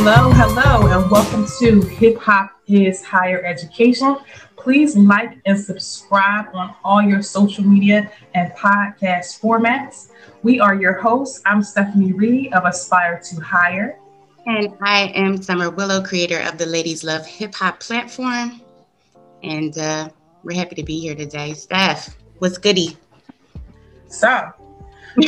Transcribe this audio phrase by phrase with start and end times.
[0.00, 4.16] Hello, hello, and welcome to Hip Hop is Higher Education.
[4.56, 10.10] Please like and subscribe on all your social media and podcast formats.
[10.44, 11.42] We are your hosts.
[11.44, 13.98] I'm Stephanie Reed of Aspire to Higher.
[14.46, 18.60] And I am Summer Willow, creator of the Ladies Love Hip Hop platform.
[19.42, 20.10] And uh,
[20.44, 21.54] we're happy to be here today.
[21.54, 22.96] Steph, what's goody?
[24.06, 24.52] So,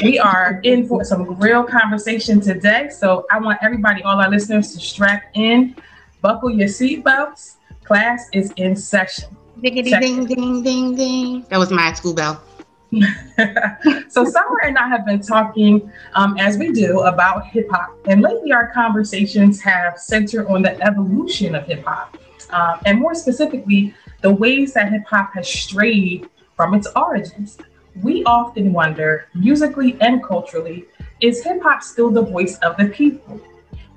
[0.03, 2.89] we are in for some real conversation today.
[2.91, 5.77] So, I want everybody, all our listeners, to strap in,
[6.21, 7.57] buckle your seatbelts.
[7.85, 9.37] Class is in session.
[9.61, 11.47] Ding, ding, ding, ding, ding.
[11.51, 12.43] That was my school bell.
[14.09, 18.21] so Summer and I have been talking, um, as we do, about hip hop, and
[18.21, 22.17] lately our conversations have centered on the evolution of hip hop,
[22.51, 27.59] um, and more specifically, the ways that hip hop has strayed from its origins.
[27.97, 30.87] We often wonder, musically and culturally,
[31.21, 33.41] is hip hop still the voice of the people?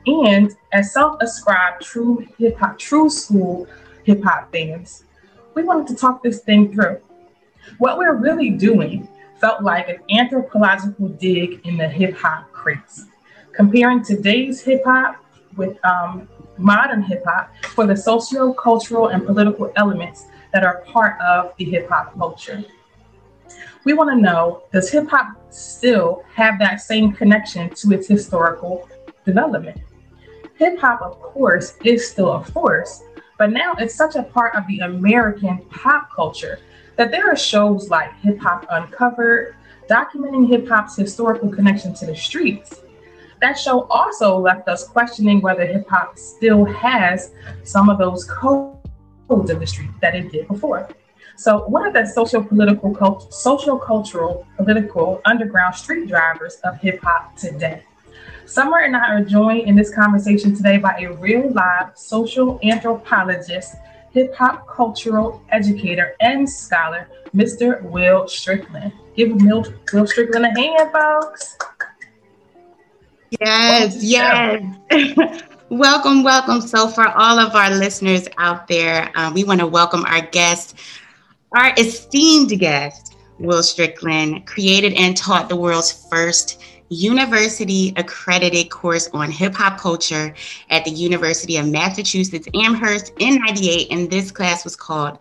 [0.06, 3.68] And as self-ascribed true hip hop, true school
[4.03, 5.06] hip hop fans,
[5.53, 7.00] we wanted to talk this thing through.
[7.78, 9.08] What we're really doing
[9.40, 13.06] felt like an anthropological dig in the hip hop crates,
[13.53, 15.23] comparing today's hip hop
[15.56, 21.20] with um, modern hip hop for the socio cultural and political elements that are part
[21.22, 22.64] of the hip hop culture.
[23.86, 28.88] We want to know does hip hop still have that same connection to its historical
[29.25, 29.81] development?
[30.56, 33.03] Hip hop, of course, is still a force,
[33.38, 36.59] but now it's such a part of the American pop culture
[36.95, 39.56] that there are shows like Hip Hop Uncovered,
[39.90, 42.81] documenting hip hop's historical connection to the streets.
[43.42, 47.31] That show also left us questioning whether hip hop still has
[47.64, 48.80] some of those codes
[49.30, 50.88] of the street that it did before.
[51.36, 57.00] So, what are the social political, cult- social cultural, political underground street drivers of hip
[57.03, 57.84] hop today?
[58.45, 63.75] Summer and I are joined in this conversation today by a real live social anthropologist
[64.13, 67.81] hip hop cultural educator and scholar, Mr.
[67.84, 68.94] Will Strickland.
[69.16, 71.58] Give Will, Will Strickland a hand, folks.
[73.40, 74.63] Yes, yes.
[75.69, 76.62] welcome, welcome.
[76.62, 80.75] So, for all of our listeners out there, uh, we want to welcome our guest,
[81.53, 89.31] our esteemed guest, Will Strickland, created and taught the world's first university accredited course on
[89.31, 90.34] hip hop culture
[90.69, 93.91] at the University of Massachusetts Amherst in 98.
[93.91, 95.18] And this class was called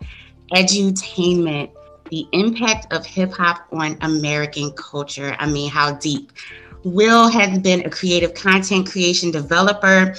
[0.51, 1.71] Edutainment
[2.09, 5.35] The Impact of Hip Hop on American Culture.
[5.39, 6.31] I mean, how deep.
[6.83, 10.15] Will has been a creative content creation developer,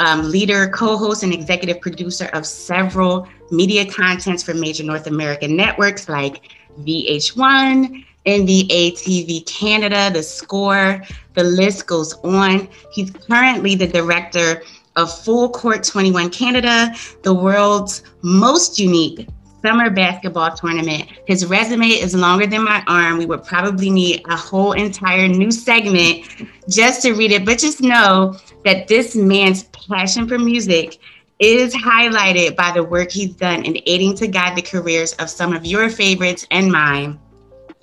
[0.00, 5.54] um, leader, co host, and executive producer of several media contents for major North American
[5.54, 6.50] networks like
[6.80, 11.02] VH1, NBA TV Canada, The Score,
[11.34, 12.68] the list goes on.
[12.92, 14.62] He's currently the director
[14.96, 19.28] of Full Court 21 Canada, the world's most unique
[19.62, 21.06] summer basketball tournament.
[21.26, 23.18] His resume is longer than my arm.
[23.18, 26.24] We would probably need a whole entire new segment
[26.68, 30.98] just to read it, but just know that this man's passion for music
[31.38, 35.54] is highlighted by the work he's done in aiding to guide the careers of some
[35.54, 37.18] of your favorites and mine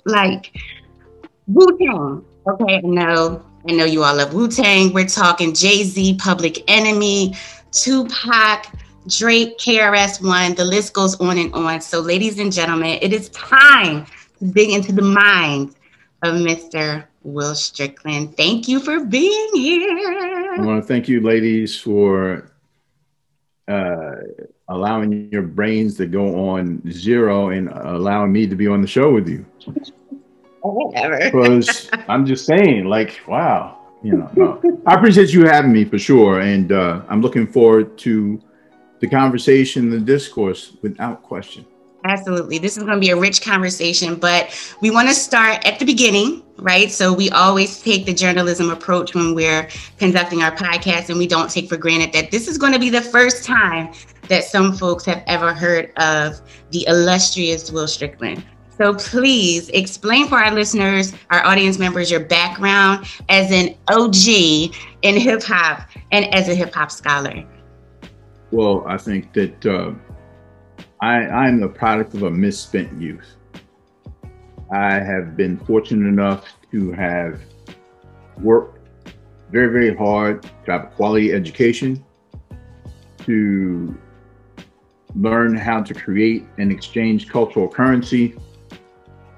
[0.04, 0.56] like
[1.46, 2.24] Wu Tang.
[2.46, 4.92] Okay, I know, I know you all love Wu Tang.
[4.92, 7.34] We're talking Jay Z, Public Enemy,
[7.72, 8.66] Tupac,
[9.08, 10.54] Drake, KRS One.
[10.54, 11.80] The list goes on and on.
[11.80, 14.06] So, ladies and gentlemen, it is time
[14.38, 15.74] to dig into the mind
[16.22, 17.04] of Mr.
[17.22, 18.36] Will Strickland.
[18.36, 20.56] Thank you for being here.
[20.58, 22.50] I want to thank you, ladies, for
[23.68, 24.12] uh,
[24.68, 29.12] allowing your brains to go on zero and allowing me to be on the show
[29.12, 29.44] with you.
[30.62, 31.18] Whatever.
[31.30, 34.80] Because I'm just saying, like, wow, you know, no.
[34.86, 38.40] I appreciate you having me for sure, and uh, I'm looking forward to
[39.00, 41.64] the conversation, the discourse, without question.
[42.04, 42.58] Absolutely.
[42.58, 45.84] This is going to be a rich conversation, but we want to start at the
[45.84, 46.90] beginning, right?
[46.92, 49.68] So we always take the journalism approach when we're
[49.98, 52.88] conducting our podcast, and we don't take for granted that this is going to be
[52.88, 53.92] the first time
[54.28, 56.40] that some folks have ever heard of
[56.70, 58.44] the illustrious Will Strickland.
[58.76, 64.72] So please explain for our listeners, our audience members, your background as an OG
[65.02, 67.44] in hip hop and as a hip hop scholar.
[68.52, 69.92] Well, I think that uh,
[71.00, 73.36] I, I'm the product of a misspent youth.
[74.70, 77.40] I have been fortunate enough to have
[78.40, 78.78] worked
[79.50, 82.04] very, very hard to have a quality education,
[83.24, 83.96] to
[85.14, 88.34] learn how to create and exchange cultural currency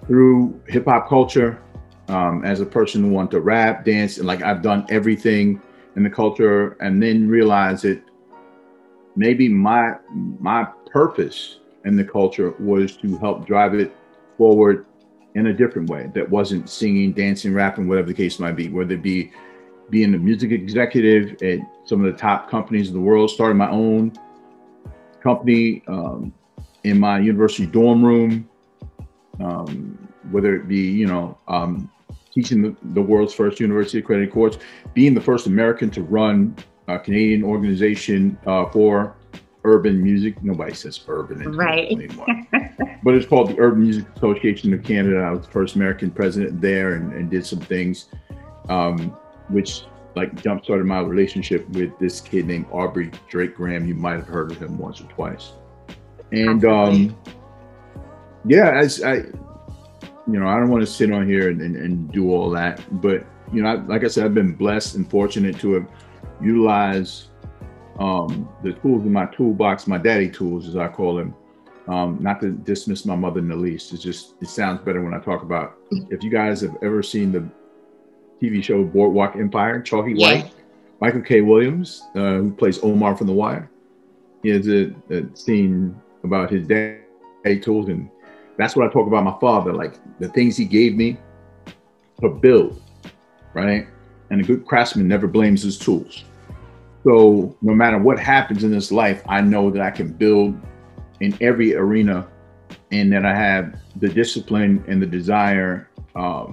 [0.06, 1.62] through hip hop culture
[2.08, 5.60] um, as a person who wanted to rap, dance, and like I've done everything
[5.94, 8.02] in the culture and then realize that
[9.14, 9.94] maybe my
[10.40, 13.94] my purpose in the culture was to help drive it
[14.36, 14.86] forward
[15.34, 18.94] in a different way that wasn't singing, dancing, rapping, whatever the case might be, whether
[18.94, 19.30] it be
[19.88, 23.70] being a music executive at some of the top companies in the world, starting my
[23.70, 24.12] own
[25.22, 26.32] company um,
[26.84, 28.48] in my university dorm room,
[29.40, 31.90] um, whether it be, you know, um,
[32.32, 34.58] teaching the, the, world's first university accredited course,
[34.94, 36.54] being the first American to run
[36.88, 39.16] a Canadian organization uh, for
[39.64, 40.42] urban music.
[40.42, 41.90] Nobody says urban right.
[41.90, 42.26] anymore.
[43.02, 45.18] but it's called the Urban Music Association of Canada.
[45.18, 48.06] I was the first American president there and, and did some things,
[48.68, 49.16] um,
[49.48, 49.84] which
[50.16, 53.86] like jump started my relationship with this kid named Aubrey Drake Graham.
[53.86, 55.52] You might have heard of him once or twice.
[56.32, 57.16] And um,
[58.44, 62.10] yeah, as I, you know, I don't want to sit on here and, and, and
[62.12, 65.58] do all that, but you know, I, like I said, I've been blessed and fortunate
[65.60, 65.88] to have
[66.40, 67.29] utilized
[68.00, 71.34] um, the tools in my toolbox, my daddy tools, as I call them.
[71.86, 73.92] Um, not to dismiss my mother in the least.
[73.92, 75.76] It's just it sounds better when I talk about.
[75.90, 77.48] If you guys have ever seen the
[78.40, 80.42] TV show Boardwalk Empire, Chalky yeah.
[80.42, 80.52] White,
[81.00, 81.40] Michael K.
[81.40, 83.70] Williams, uh, who plays Omar from The Wire,
[84.42, 88.08] he has a, a scene about his daddy tools, and
[88.56, 91.18] that's what I talk about my father, like the things he gave me
[92.20, 92.80] to build,
[93.52, 93.88] right?
[94.30, 96.24] And a good craftsman never blames his tools.
[97.04, 100.58] So no matter what happens in this life, I know that I can build
[101.20, 102.28] in every arena
[102.92, 106.46] and that I have the discipline and the desire uh,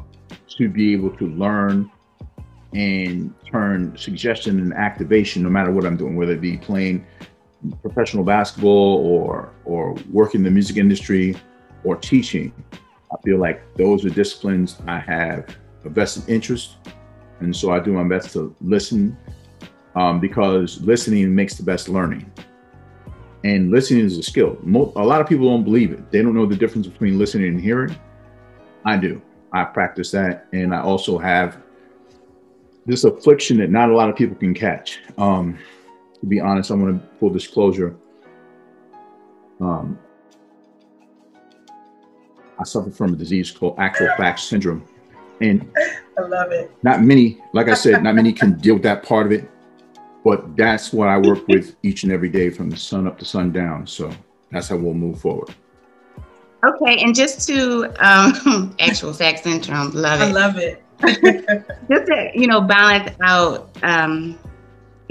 [0.58, 1.92] to be able to learn
[2.74, 7.06] and turn suggestion and activation no matter what I'm doing, whether it be playing
[7.82, 11.36] professional basketball or or working in the music industry
[11.84, 12.54] or teaching.
[13.12, 16.76] I feel like those are disciplines I have a vested interest.
[17.40, 19.18] And so I do my best to listen
[19.98, 22.32] um, because listening makes the best learning.
[23.44, 24.58] And listening is a skill.
[24.96, 26.12] a lot of people don't believe it.
[26.12, 27.98] They don't know the difference between listening and hearing.
[28.86, 29.22] I do.
[29.52, 30.48] I practice that.
[30.54, 31.58] And I also have
[32.86, 35.00] this affliction that not a lot of people can catch.
[35.18, 35.58] Um,
[36.20, 37.96] to be honest, I'm going to full disclosure.
[39.60, 39.98] Um,
[42.60, 44.88] I suffer from a disease called Acrofax syndrome.
[45.42, 45.72] And
[46.18, 46.72] I love it.
[46.84, 49.50] Not many, like I said, not many can deal with that part of it
[50.28, 53.24] but that's what I work with each and every day from the sun up to
[53.24, 53.88] sundown.
[53.88, 54.12] So
[54.52, 55.56] that's how we'll move forward.
[56.68, 60.26] Okay, and just to um, actual fact syndrome, love it.
[60.26, 60.84] I love it.
[61.90, 64.38] just to you know balance out um,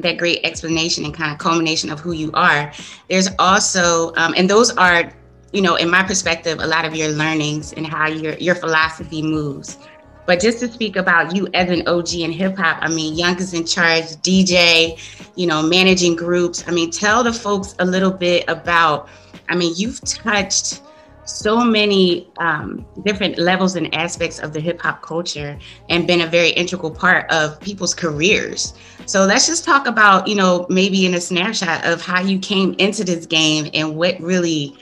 [0.00, 2.70] that great explanation and kind of culmination of who you are.
[3.08, 5.10] There's also, um, and those are,
[5.50, 9.22] you know, in my perspective, a lot of your learnings and how your your philosophy
[9.22, 9.78] moves.
[10.26, 13.38] But just to speak about you as an OG in hip hop, I mean, Young
[13.38, 14.98] is in charge, DJ,
[15.36, 16.64] you know, managing groups.
[16.66, 19.08] I mean, tell the folks a little bit about,
[19.48, 20.82] I mean, you've touched
[21.24, 25.58] so many um, different levels and aspects of the hip hop culture
[25.88, 28.74] and been a very integral part of people's careers.
[29.06, 32.74] So let's just talk about, you know, maybe in a snapshot of how you came
[32.78, 34.76] into this game and what really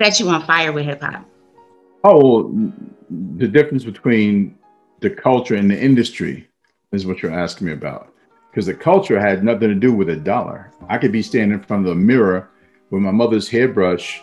[0.00, 1.24] set you on fire with hip hop.
[2.04, 2.52] Oh,
[3.36, 4.56] the difference between
[5.00, 6.48] the culture and the industry
[6.92, 8.12] is what you're asking me about.
[8.50, 10.72] Because the culture had nothing to do with a dollar.
[10.88, 12.48] I could be standing in front of the mirror
[12.90, 14.22] with my mother's hairbrush,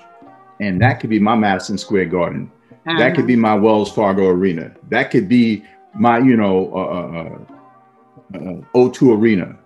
[0.60, 2.51] and that could be my Madison Square Garden.
[2.72, 2.98] Uh-huh.
[2.98, 4.74] That could be my Wells Fargo Arena.
[4.89, 5.63] That could be
[5.94, 9.58] my, you know, uh, uh, uh, O2 Arena,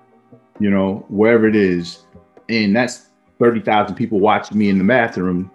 [0.60, 2.04] you know, wherever it is.
[2.50, 3.08] And that's
[3.40, 5.50] 30,000 people watching me in the bathroom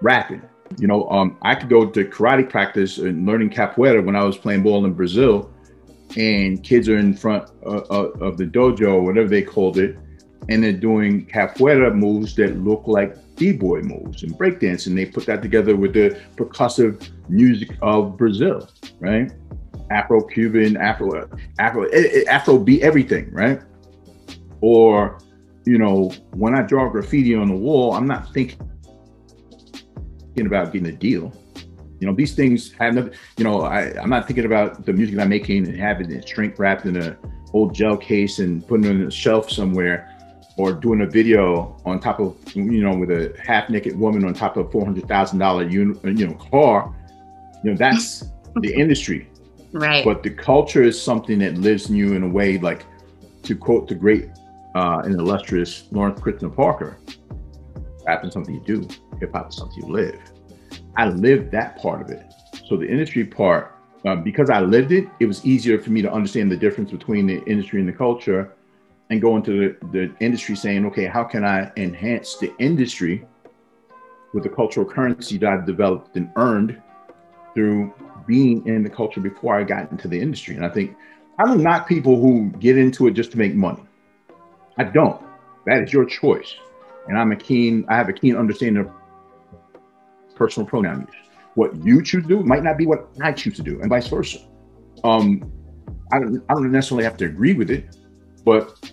[0.00, 0.42] rapping.
[0.78, 4.36] You know, um, I could go to karate practice and learning capoeira when I was
[4.36, 5.50] playing ball in Brazil,
[6.16, 9.96] and kids are in front uh, uh, of the dojo, whatever they called it,
[10.48, 15.26] and they're doing capoeira moves that look like b-boy moves and breakdance, and They put
[15.26, 18.68] that together with the percussive music of Brazil,
[19.00, 19.32] right?
[19.90, 23.60] Afro-Cuban, Afro, Afro, eh, eh, Afro beat everything, right?
[24.60, 25.18] Or,
[25.64, 28.69] you know, when I draw graffiti on the wall, I'm not thinking
[30.34, 31.32] thinking about getting a deal.
[32.00, 35.18] You know, these things have nothing, you know, I, I'm not thinking about the music
[35.18, 37.16] I'm making and having it shrink wrapped in a
[37.52, 40.16] old gel case and putting it on a shelf somewhere
[40.56, 44.34] or doing a video on top of, you know, with a half naked woman on
[44.34, 45.72] top of a $400,000,
[46.18, 46.94] you know, car.
[47.62, 48.24] You know, that's
[48.56, 49.28] the industry.
[49.72, 50.04] Right.
[50.04, 52.84] But the culture is something that lives in you in a way, like
[53.44, 54.30] to quote the great
[54.74, 56.98] uh, and illustrious Lawrence Krisna Parker,
[58.24, 58.88] is something you do,
[59.20, 60.18] hip hop is something you live.
[60.96, 62.24] I lived that part of it.
[62.66, 66.10] So the industry part uh, because I lived it, it was easier for me to
[66.10, 68.52] understand the difference between the industry and the culture
[69.10, 73.26] and go into the, the industry saying, okay, how can I enhance the industry
[74.32, 76.80] with the cultural currency that I've developed and earned
[77.54, 77.92] through
[78.26, 80.56] being in the culture before I got into the industry?
[80.56, 80.96] And I think
[81.38, 83.82] I don't knock people who get into it just to make money.
[84.78, 85.20] I don't.
[85.66, 86.54] That is your choice.
[87.08, 88.90] And I'm a keen, I have a keen understanding of
[90.40, 91.28] personal pronoun use.
[91.54, 94.08] What you choose to do might not be what I choose to do, and vice
[94.08, 94.38] versa.
[95.04, 95.52] Um,
[96.12, 97.96] I don't, I don't necessarily have to agree with it,
[98.42, 98.90] but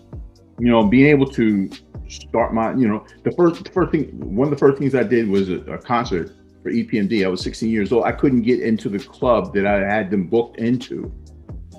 [0.60, 1.70] you know, being able to
[2.10, 5.04] start my, you know, the first, the first thing, one of the first things I
[5.04, 6.32] did was a, a concert
[6.64, 7.24] for EPMD.
[7.24, 8.04] I was 16 years old.
[8.04, 11.14] I couldn't get into the club that I had them booked into,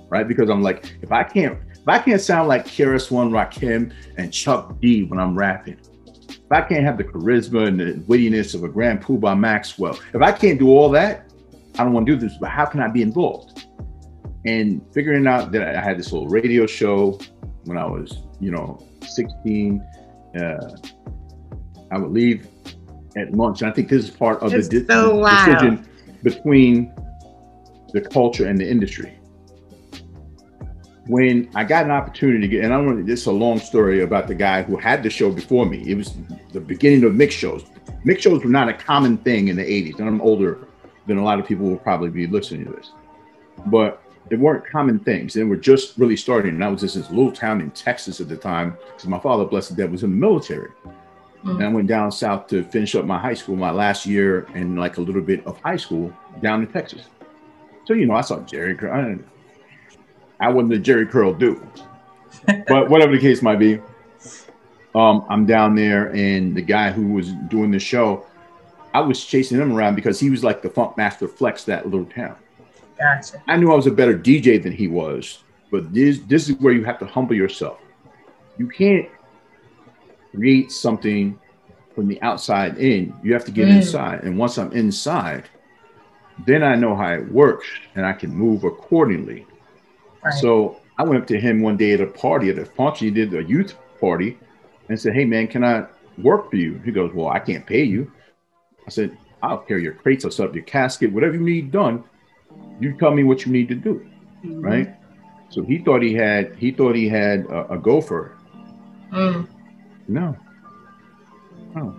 [0.08, 0.26] right?
[0.26, 4.32] Because I'm like, if I can't, if I can't sound like KRS One, Rakim, and
[4.32, 5.80] Chuck D when I'm rapping,
[6.48, 10.22] if I can't have the charisma and the wittiness of a Grand Puba Maxwell, if
[10.22, 11.30] I can't do all that,
[11.78, 12.38] I don't want to do this.
[12.38, 13.66] But how can I be involved?
[14.46, 17.20] And figuring out that I had this little radio show
[17.64, 19.80] when I was, you know, 16.
[20.40, 20.76] Uh,
[21.90, 22.48] I would leave
[23.18, 23.60] at lunch.
[23.60, 25.86] And I think this is part of It's the, so the decision
[26.22, 26.94] between
[27.92, 29.17] the culture and the industry.
[31.08, 34.02] When I got an opportunity to get, and I want this is a long story
[34.02, 35.82] about the guy who had the show before me.
[35.90, 36.14] It was
[36.52, 37.64] the beginning of mix shows.
[38.04, 40.68] Mix shows were not a common thing in the 80s, and I'm older
[41.06, 42.92] than a lot of people will probably be listening to this.
[43.66, 45.34] But they weren't common things.
[45.34, 46.54] They were just really starting.
[46.54, 49.18] And I was just in this little town in Texas at the time because my
[49.18, 50.70] father, blessed dead, was in the military.
[51.44, 51.72] And I mm.
[51.72, 55.00] went down south to finish up my high school, my last year and like a
[55.00, 56.12] little bit of high school
[56.42, 57.02] down in Texas.
[57.86, 58.76] So, you know, I saw Jerry.
[58.90, 59.16] I,
[60.40, 61.60] I wasn't the Jheri Curl dude.
[62.68, 63.80] but whatever the case might be,
[64.94, 68.26] um, I'm down there and the guy who was doing the show,
[68.94, 72.36] I was chasing him around because he was like the Funkmaster Flex that little town.
[72.98, 73.42] Gotcha.
[73.46, 76.72] I knew I was a better DJ than he was, but this this is where
[76.72, 77.78] you have to humble yourself.
[78.56, 79.08] You can't
[80.34, 81.38] create something
[81.94, 83.14] from the outside in.
[83.22, 83.76] You have to get Mm.
[83.76, 84.22] inside.
[84.24, 85.44] And once I'm inside,
[86.46, 89.46] then I know how it works and I can move accordingly.
[90.24, 90.34] Right.
[90.34, 93.06] So I went up to him one day at a party at a function.
[93.08, 94.38] He did a youth party
[94.88, 95.86] and said, Hey man, can I
[96.18, 96.80] work for you?
[96.84, 98.10] He goes, Well, I can't pay you.
[98.86, 102.02] I said, I'll carry your crates, I'll set up your casket, whatever you need done.
[102.80, 104.04] You tell me what you need to do
[104.44, 104.64] Mhm.
[104.64, 104.94] right?
[105.50, 108.36] So he thought he had he thought he had a, a gopher.
[109.12, 109.48] Mm,
[110.08, 110.36] No,
[111.74, 111.94] no.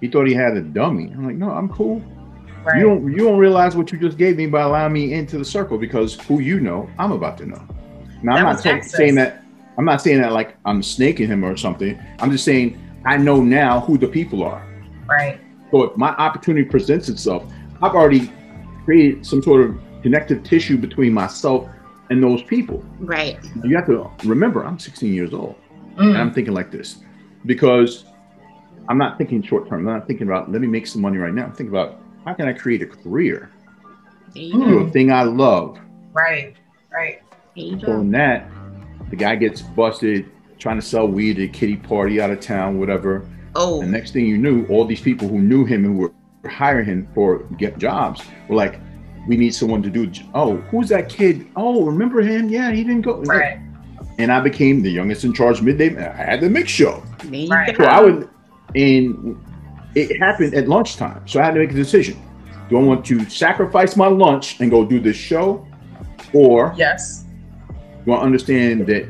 [0.00, 1.10] He thought he had a dummy.
[1.12, 2.02] I'm like, no, I'm cool.
[2.68, 2.78] Right.
[2.80, 5.44] You don't you don't realize what you just gave me by allowing me into the
[5.44, 7.62] circle because who you know, I'm about to know.
[8.22, 8.92] Now That I'm not access.
[8.96, 9.42] saying that.
[9.76, 11.98] I'm not saying that like I'm snaking him or something.
[12.18, 14.64] I'm just saying I know now who the people are.
[15.08, 15.40] right.
[15.70, 17.44] So if my opportunity presents itself,
[17.82, 18.32] I've already
[18.84, 21.68] created some sort of connective tissue between myself
[22.10, 22.82] and those people.
[23.00, 23.38] Right.
[23.64, 25.54] You have to remember, I'm 16 years old,
[25.98, 26.98] and Mm, I'm thinking like this
[27.46, 28.04] because
[28.88, 29.86] I'm not thinking short term.
[29.86, 31.44] I'm not thinking about let me make some money right now.
[31.44, 33.50] I'm thinking about how can I create a career,
[34.34, 34.66] There you go.
[34.66, 35.78] do a thing I love.
[36.12, 36.54] right.
[36.92, 37.20] Right.
[37.56, 38.48] So in that,
[39.10, 40.26] the guy gets busted
[40.58, 43.26] trying to sell weed at a kitty party out of town, whatever.
[43.54, 46.12] Oh, The next thing you knew, all these people who knew him and were
[46.48, 48.78] hiring him for get jobs were like,
[49.26, 51.46] "We need someone to do." Oh, who's that kid?
[51.56, 52.48] Oh, remember him?
[52.48, 53.22] Yeah, he didn't go.
[53.22, 53.58] Right.
[54.18, 55.96] And I became the youngest in charge midday.
[55.96, 57.02] I had the mix show.
[57.48, 57.76] Right.
[57.76, 58.28] So I would,
[58.74, 59.36] and
[59.98, 61.22] it happened at lunchtime.
[61.26, 62.16] So I had to make a decision.
[62.68, 65.66] Do I want to sacrifice my lunch and go do this show?
[66.32, 67.24] Or Yes.
[68.04, 69.06] do I understand that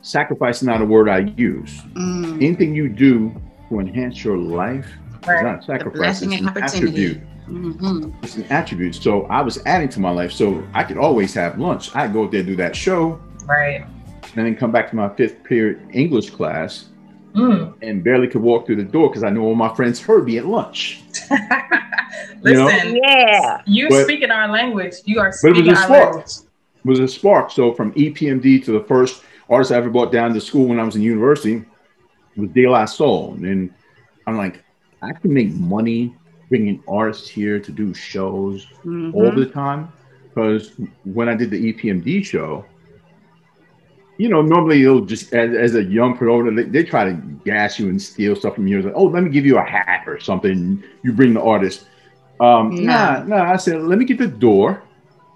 [0.00, 1.82] sacrifice is not a word I use?
[1.94, 3.34] Mm, Anything you do
[3.68, 4.86] to enhance your life
[5.22, 5.44] is Right.
[5.44, 7.20] not sacrifice, it's an attribute.
[7.48, 8.12] mhm.
[8.22, 8.94] It's an attribute.
[8.94, 10.32] So I was adding to my life.
[10.32, 11.94] So I could always have lunch.
[11.94, 13.84] I'd go there, do that show, Right.
[14.36, 16.86] and then come back to my fifth period English class
[17.34, 17.74] Mm.
[17.82, 20.38] and barely could walk through the door because I know all my friends heard me
[20.38, 21.02] at lunch.
[22.44, 22.64] You know?
[22.66, 23.62] Listen, Yeah.
[23.66, 24.94] you But- speaking our language.
[25.04, 26.04] You are But it was speaking a our spark.
[26.16, 26.26] language.
[26.84, 27.50] It was a spark.
[27.50, 30.82] So from EPMD to the first artist I ever brought down to school when I
[30.84, 31.64] was in university
[32.36, 33.34] was De La Soul.
[33.42, 33.70] And
[34.26, 34.62] I'm like,
[35.02, 36.14] I can make money
[36.48, 39.14] bringing artists here to do shows Mhm.
[39.14, 39.88] all the time.
[40.28, 40.72] Because
[41.04, 42.64] when I did the EPMD show,
[44.18, 47.12] you know, normally they'll just, as, as a young promoter, they, they try to
[47.44, 48.78] gas you and steal stuff from you.
[48.78, 50.82] It's like, oh, let me give you a hat or something.
[51.02, 51.86] You bring the artist.
[52.40, 52.82] Um, No.
[52.82, 53.52] Nah, nah.
[53.52, 54.82] I said, let me get the door.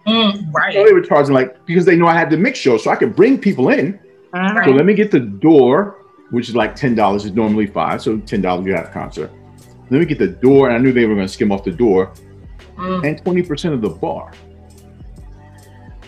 [0.06, 0.72] Mm, So right.
[0.74, 3.16] they were charging like because they know I had the mix show, so I could
[3.16, 3.98] bring people in.
[4.32, 5.96] All So let me get the door,
[6.30, 7.24] which is like ten dollars.
[7.24, 9.32] Is normally five, so ten dollars you have a concert.
[9.90, 11.72] Let me get the door, and I knew they were going to skim off the
[11.72, 12.12] door
[12.76, 14.30] Mm, and twenty percent of the bar.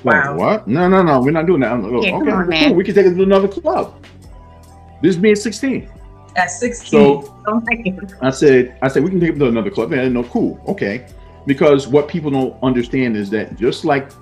[0.04, 0.30] Wow.
[0.30, 0.68] Like, what?
[0.68, 1.20] No, no, no.
[1.20, 1.72] We're not doing that.
[1.72, 2.74] Like, yeah, okay, on, cool.
[2.74, 4.04] We can take it to another club.
[5.02, 5.90] This at 16.
[6.36, 6.88] At 16.
[6.88, 7.62] So oh
[8.22, 9.92] I said, I said, we can take it to another club.
[9.92, 10.60] And no, cool.
[10.68, 11.06] Okay.
[11.46, 14.12] Because what people don't understand is that just like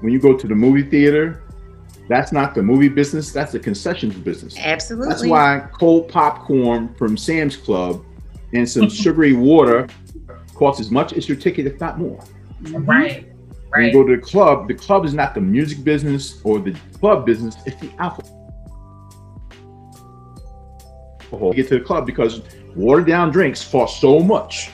[0.00, 1.42] when you go to the movie theater,
[2.08, 4.56] that's not the movie business, that's the concessions business.
[4.58, 5.08] Absolutely.
[5.08, 8.04] That's why cold popcorn from Sam's Club
[8.52, 9.88] and some sugary water
[10.54, 12.22] costs as much as your ticket, if not more.
[12.62, 13.32] Right.
[13.70, 16.74] When you go to the club, the club is not the music business or the
[16.98, 18.32] club business, it's the alcohol.
[21.32, 22.42] You get to the club because
[22.74, 24.70] watered down drinks cost so much.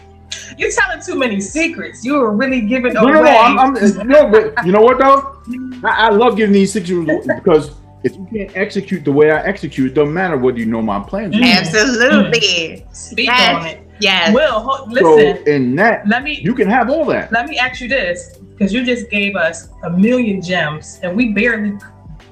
[0.58, 2.04] You're telling too many secrets.
[2.04, 3.12] You were really giving no, away.
[3.14, 3.74] No, no, I'm, I'm,
[4.06, 5.40] no, but you know what though?
[5.86, 7.72] I, I love giving these secrets because
[8.04, 11.00] if you can't execute the way I execute, it doesn't matter whether you know my
[11.00, 11.36] plans.
[11.36, 12.40] Absolutely.
[12.40, 12.96] Mm.
[12.96, 13.56] Speak yes.
[13.56, 13.86] on it.
[14.00, 14.34] Yes.
[14.34, 15.04] Will, listen.
[15.04, 16.40] So in that, let me.
[16.40, 17.30] You can have all that.
[17.30, 21.32] Let me ask you this, because you just gave us a million gems, and we
[21.32, 21.78] barely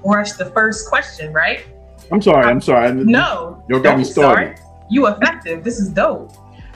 [0.05, 1.65] brushed the first question, right?
[2.13, 2.45] I'm sorry.
[2.45, 2.93] I'm sorry.
[2.93, 3.63] No.
[3.69, 4.59] You got me started.
[4.59, 4.69] Sorry.
[4.91, 5.63] You effective.
[5.63, 6.33] This is dope.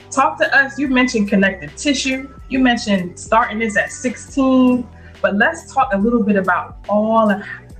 [0.09, 0.79] Talk to us.
[0.79, 2.33] You mentioned connective tissue.
[2.49, 4.87] You mentioned starting this at 16,
[5.21, 7.27] but let's talk a little bit about all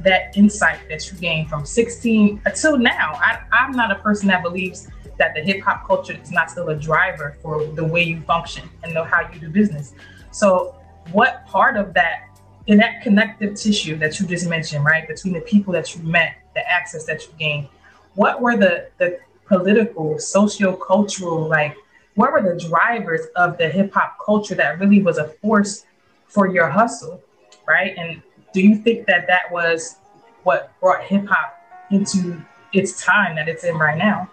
[0.01, 3.13] that insight that you gained from 16 until now.
[3.15, 6.69] I, I'm not a person that believes that the hip hop culture is not still
[6.69, 9.93] a driver for the way you function and know how you do business.
[10.31, 10.75] So,
[11.11, 15.41] what part of that, in that connective tissue that you just mentioned, right, between the
[15.41, 17.67] people that you met, the access that you gained,
[18.15, 21.75] what were the the political, socio-cultural, like,
[22.15, 25.85] what were the drivers of the hip hop culture that really was a force
[26.27, 27.21] for your hustle,
[27.67, 27.93] right?
[27.97, 28.21] And
[28.53, 29.97] do you think that that was
[30.43, 32.41] what brought hip hop into
[32.73, 34.29] its time that it's in right now?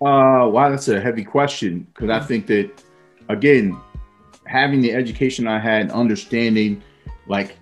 [0.00, 2.70] Uh, wow, that's a heavy question because I think that
[3.28, 3.78] again,
[4.50, 6.82] having the education I had, understanding
[7.28, 7.56] like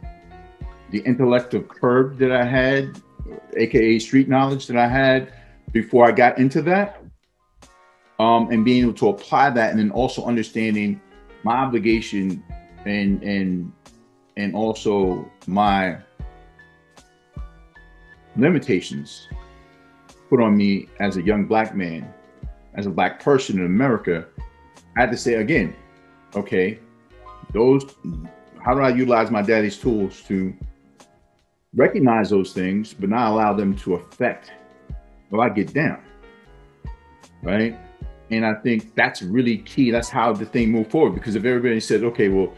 [0.90, 3.02] the intellectual curve that I had,
[3.56, 5.34] aka street knowledge that I had
[5.72, 7.02] before I got into that,
[8.18, 10.98] um, and being able to apply that, and then also understanding
[11.44, 12.42] my obligation
[12.86, 13.70] and and
[14.38, 15.98] and also my
[18.36, 19.28] limitations
[20.30, 22.10] put on me as a young black man
[22.74, 24.24] as a black person in America,
[24.96, 25.74] I had to say again,
[26.34, 26.78] okay,
[27.52, 27.84] those
[28.64, 30.54] how do I utilize my daddy's tools to
[31.74, 34.52] recognize those things, but not allow them to affect
[35.30, 36.02] what I get down.
[37.42, 37.78] Right.
[38.30, 39.90] And I think that's really key.
[39.90, 41.14] That's how the thing moved forward.
[41.14, 42.52] Because if everybody said, okay, well,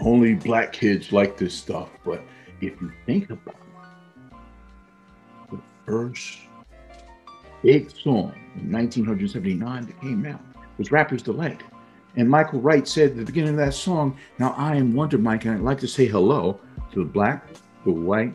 [0.00, 2.22] only black kids like this stuff, but
[2.60, 3.54] if you think about
[4.30, 4.36] it,
[5.50, 6.38] the first
[7.62, 10.40] big song in 1979 that came out
[10.78, 11.62] was Rapper's Delight.
[12.16, 15.44] And Michael Wright said at the beginning of that song, Now I am Wonder Mike,
[15.44, 16.60] and I'd like to say hello
[16.92, 17.46] to the black,
[17.84, 18.34] the white,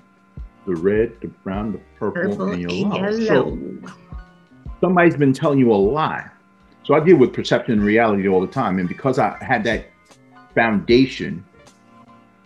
[0.66, 3.12] the red, the brown, the purple, purple and yellow.
[3.26, 3.58] So
[4.82, 6.28] somebody's been telling you a lie.
[6.84, 8.80] So I deal with perception and reality all the time.
[8.80, 9.88] And because I had that
[10.56, 11.46] foundation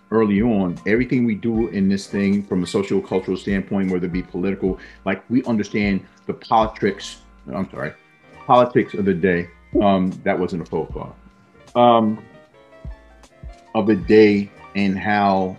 [0.09, 4.11] early on, everything we do in this thing from a social cultural standpoint, whether it
[4.11, 7.21] be political, like we understand the politics
[7.53, 7.93] I'm sorry,
[8.45, 9.49] politics of the day.
[9.81, 11.09] Um, that wasn't a faux pas.
[11.75, 12.23] Um,
[13.73, 15.57] of the day and how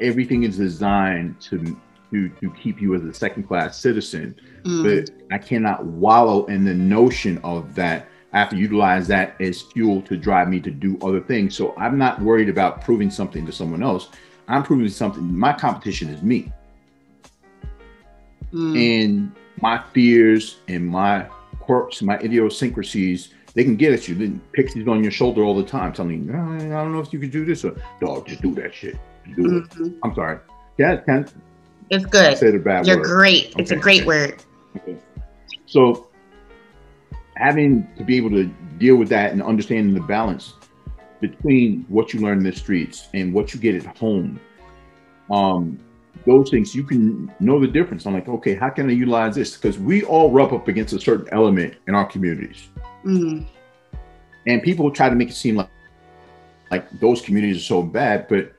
[0.00, 1.76] everything is designed to
[2.10, 4.34] to to keep you as a second class citizen.
[4.64, 4.82] Mm.
[4.82, 8.08] But I cannot wallow in the notion of that.
[8.32, 11.56] I have to utilize that as fuel to drive me to do other things.
[11.56, 14.08] So I'm not worried about proving something to someone else.
[14.48, 15.36] I'm proving something.
[15.36, 16.52] My competition is me.
[18.52, 19.04] Mm.
[19.04, 21.26] And my fears and my
[21.60, 24.14] quirks, my idiosyncrasies, they can get at you.
[24.14, 27.18] Then pixies on your shoulder all the time, telling you, I don't know if you
[27.18, 28.96] can do this or dog, just do that shit.
[29.34, 29.84] do mm-hmm.
[29.84, 29.92] it.
[30.04, 30.38] I'm sorry.
[30.78, 31.26] Yeah, can
[31.90, 32.26] it's good.
[32.26, 33.06] I said a bad You're word.
[33.06, 33.46] great.
[33.46, 33.62] Okay.
[33.62, 34.42] It's a great word.
[34.76, 34.96] Okay.
[35.66, 36.08] So
[37.36, 38.44] having to be able to
[38.78, 40.54] deal with that and understanding the balance
[41.20, 44.38] between what you learn in the streets and what you get at home
[45.30, 45.78] um,
[46.24, 48.06] those things you can know the difference.
[48.06, 49.56] I'm like, okay, how can I utilize this?
[49.56, 52.68] Because we all rub up against a certain element in our communities,
[53.06, 53.44] mm-hmm.
[54.46, 55.70] and people try to make it seem like
[56.70, 58.52] like those communities are so bad, but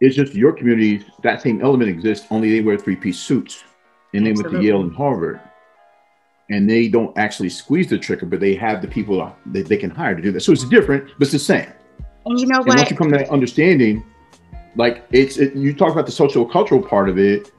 [0.00, 1.04] it's just your community.
[1.22, 2.26] That same element exists.
[2.30, 3.64] Only they wear three piece suits,
[4.12, 5.40] and they went to Yale and Harvard,
[6.50, 9.90] and they don't actually squeeze the trigger, but they have the people that they can
[9.90, 10.40] hire to do that.
[10.40, 11.72] So it's different, but it's the same.
[12.26, 12.76] And you know and what?
[12.76, 14.04] Once you come to that understanding
[14.76, 17.52] like it's it, you talk about the social cultural part of it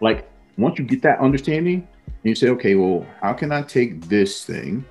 [0.00, 4.00] like once you get that understanding and you say okay well how can i take
[4.02, 4.84] this thing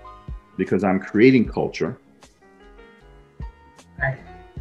[0.58, 1.98] because i'm creating culture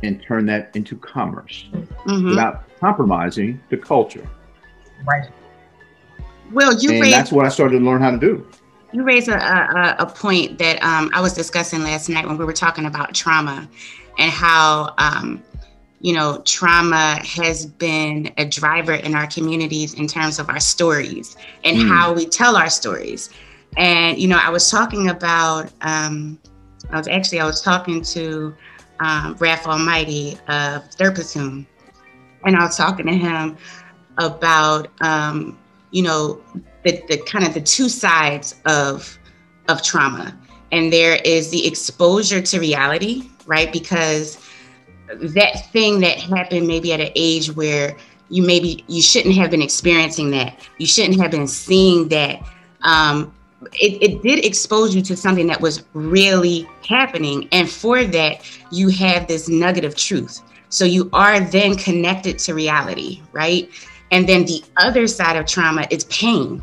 [0.03, 2.29] and turn that into commerce mm-hmm.
[2.29, 4.27] without compromising the culture.
[5.07, 5.31] Right.
[6.53, 8.47] Well, you and raised, that's what I started to learn how to do.
[8.93, 12.45] You raised a, a, a point that um, I was discussing last night when we
[12.45, 13.69] were talking about trauma
[14.19, 15.43] and how um,
[16.01, 21.37] you know, trauma has been a driver in our communities in terms of our stories
[21.65, 21.89] and mm.
[21.89, 23.31] how we tell our stories.
[23.77, 26.39] And, you know, I was talking about, um,
[26.91, 28.55] I was actually, I was talking to
[29.01, 31.67] um, Raph Almighty of Third Platoon,
[32.45, 33.57] and I was talking to him
[34.19, 35.59] about, um,
[35.91, 36.41] you know,
[36.85, 39.19] the, the kind of the two sides of,
[39.69, 40.37] of trauma.
[40.73, 43.73] And there is the exposure to reality, right?
[43.73, 44.39] Because
[45.09, 47.97] that thing that happened maybe at an age where
[48.29, 52.41] you maybe you shouldn't have been experiencing that you shouldn't have been seeing that
[52.83, 53.33] um,
[53.73, 57.49] it, it did expose you to something that was really happening.
[57.53, 60.43] And for that you have this nugget of truth.
[60.69, 63.69] So you are then connected to reality right?
[64.11, 66.63] And then the other side of trauma is pain.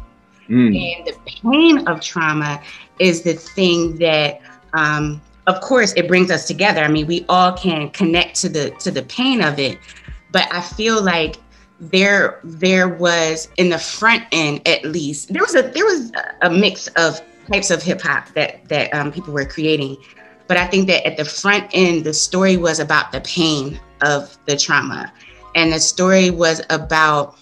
[0.50, 0.98] Mm.
[0.98, 2.62] and the pain of trauma
[3.00, 4.42] is the thing that
[4.74, 6.84] um, of course it brings us together.
[6.84, 9.80] I mean we all can connect to the to the pain of it.
[10.32, 11.38] But i feel like
[11.92, 16.50] there there was in the front end at least there was a there was a
[16.50, 19.98] mix of types of hip hop that that um, people were creating.
[20.48, 24.38] But i think that at the front end the story was about the pain of
[24.46, 25.12] the trauma.
[25.56, 27.38] And the story was about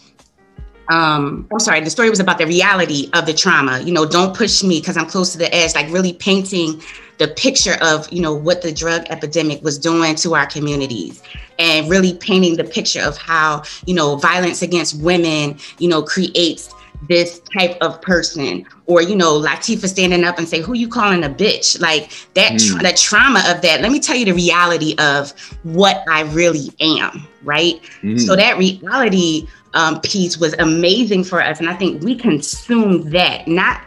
[0.89, 3.79] um, I'm sorry, the story was about the reality of the trauma.
[3.81, 6.81] You know, don't push me because I'm close to the edge, like really painting
[7.17, 11.21] the picture of, you know, what the drug epidemic was doing to our communities
[11.59, 16.73] and really painting the picture of how, you know, violence against women, you know, creates
[17.07, 21.23] this type of person or you know Latifah standing up and say who you calling
[21.23, 22.69] a bitch like that mm.
[22.69, 25.31] tra- the trauma of that let me tell you the reality of
[25.63, 28.19] what I really am right mm.
[28.19, 31.59] so that reality um, piece was amazing for us.
[31.59, 33.81] And I think we consumed that, not,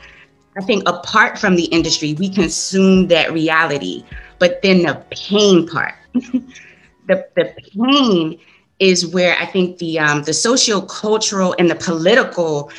[0.57, 4.05] I think, apart from the industry, we consumed that reality.
[4.39, 8.39] But then the pain part, the, the pain
[8.79, 12.71] is where I think the, um, the social, cultural, and the political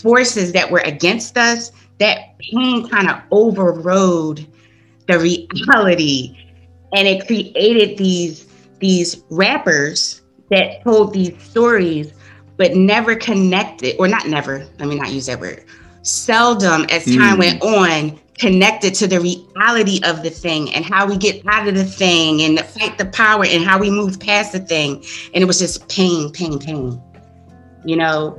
[0.00, 4.46] forces that were against us, that pain kind of overrode
[5.08, 6.36] the reality.
[6.94, 8.46] And it created these,
[8.78, 12.12] these rappers that told these stories
[12.62, 15.64] but never connected, or not never, let me not use that word,
[16.02, 17.38] seldom as time mm.
[17.38, 21.74] went on, connected to the reality of the thing and how we get out of
[21.74, 25.04] the thing and fight the power and how we move past the thing.
[25.34, 27.02] And it was just pain, pain, pain,
[27.84, 28.38] you know?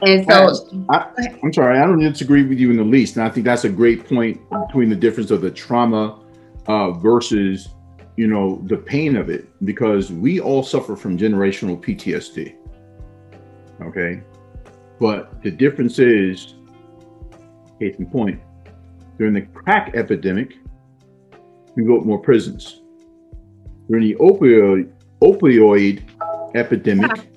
[0.00, 1.06] And so I,
[1.42, 3.16] am sorry, I don't disagree with you in the least.
[3.16, 6.18] And I think that's a great point between the difference of the trauma
[6.66, 7.68] uh, versus,
[8.16, 12.56] you know, the pain of it, because we all suffer from generational PTSD.
[13.82, 14.22] Okay.
[14.98, 16.54] But the difference is,
[17.78, 18.40] case in point,
[19.18, 20.54] during the crack epidemic,
[21.76, 22.82] we built more prisons.
[23.88, 26.02] During the opioid opioid
[26.54, 27.28] epidemic,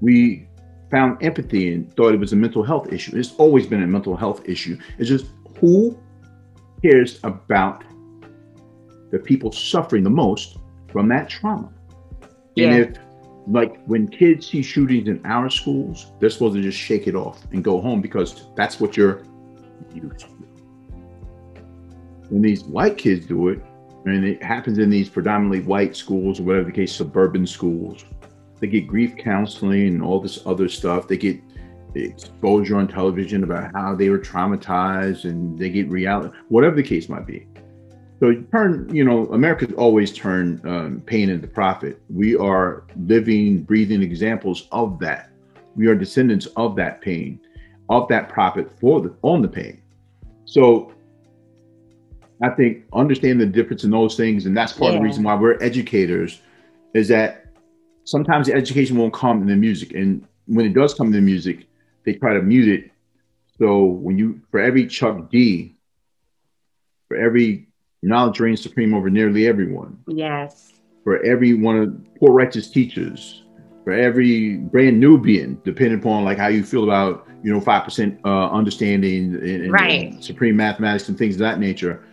[0.00, 0.48] we
[0.90, 3.16] found empathy and thought it was a mental health issue.
[3.16, 4.78] It's always been a mental health issue.
[4.98, 5.26] It's just
[5.58, 5.98] who
[6.82, 7.84] cares about
[9.10, 10.58] the people suffering the most
[10.90, 11.72] from that trauma?
[12.54, 12.68] Yeah.
[12.68, 12.98] And if
[13.46, 17.40] like when kids see shootings in our schools, they're supposed to just shake it off
[17.52, 19.22] and go home because that's what you're
[19.94, 20.26] used to.
[22.28, 23.62] When these white kids do it,
[24.06, 28.04] and it happens in these predominantly white schools or whatever the case, suburban schools,
[28.60, 31.08] they get grief counseling and all this other stuff.
[31.08, 31.40] They get
[31.94, 37.08] exposure on television about how they were traumatized and they get reality, whatever the case
[37.08, 37.46] might be.
[38.20, 42.02] So you turn, you know, America's always turned um, pain into profit.
[42.10, 45.30] We are living, breathing examples of that.
[45.74, 47.40] We are descendants of that pain,
[47.88, 49.80] of that profit for the on the pain.
[50.44, 50.92] So
[52.42, 54.98] I think understand the difference in those things, and that's part yeah.
[54.98, 56.42] of the reason why we're educators,
[56.92, 57.46] is that
[58.04, 61.20] sometimes the education won't come in the music, and when it does come in the
[61.22, 61.66] music,
[62.04, 62.90] they try to mute it.
[63.56, 65.74] So when you, for every Chuck D,
[67.08, 67.68] for every
[68.02, 69.98] knowledge reigns supreme over nearly everyone.
[70.06, 70.72] Yes.
[71.04, 73.44] For every one of poor righteous teachers,
[73.84, 78.20] for every brand Nubian, depending upon like how you feel about you know five percent
[78.24, 80.12] uh, understanding and, right.
[80.12, 82.04] and supreme mathematics and things of that nature.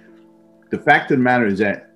[0.70, 1.88] The fact of the matter is that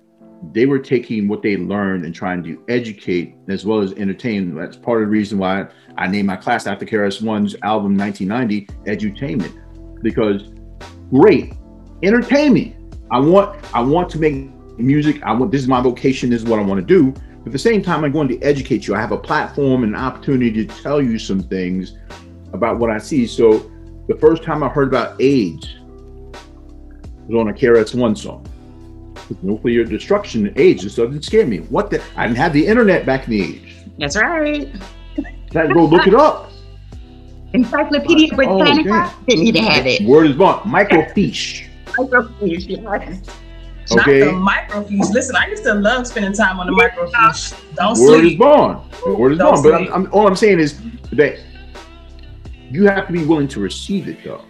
[0.52, 4.54] they were taking what they learned and trying to educate as well as entertain.
[4.54, 8.66] That's part of the reason why I named my class after KRS One's album 1990,
[8.90, 10.52] Edutainment, because
[11.10, 11.54] great,
[12.02, 12.76] entertain me
[13.12, 15.22] I want I want to make music.
[15.22, 16.30] I want this is my vocation.
[16.30, 17.12] This is what I want to do.
[17.12, 18.94] But at the same time, I'm going to educate you.
[18.94, 21.98] I have a platform and an opportunity to tell you some things
[22.54, 23.26] about what I see.
[23.26, 23.70] So
[24.08, 25.68] the first time I heard about AIDS
[27.28, 28.46] was on a KRS-One song.
[29.42, 31.58] Nuclear destruction, AIDS, this doesn't scare me.
[31.58, 32.02] What the?
[32.16, 33.76] I didn't have the internet back in the age.
[33.98, 34.72] That's right.
[35.52, 36.50] Go look it up.
[37.52, 40.02] Encyclopedia oh, Britannica oh, didn't even have it.
[40.02, 40.60] Word is born.
[40.60, 41.68] Microfiche.
[41.96, 43.22] Microfiche, yes.
[43.90, 44.20] Okay.
[44.20, 45.12] Not the microfiche.
[45.12, 47.58] Listen, I used to love spending time on the microfiche.
[47.74, 48.32] Don't Word sleep.
[48.32, 48.80] is born.
[49.06, 49.62] Word is Don't born.
[49.62, 50.80] But I'm, I'm, all I'm saying is
[51.12, 51.38] that
[52.70, 54.44] you have to be willing to receive it, though.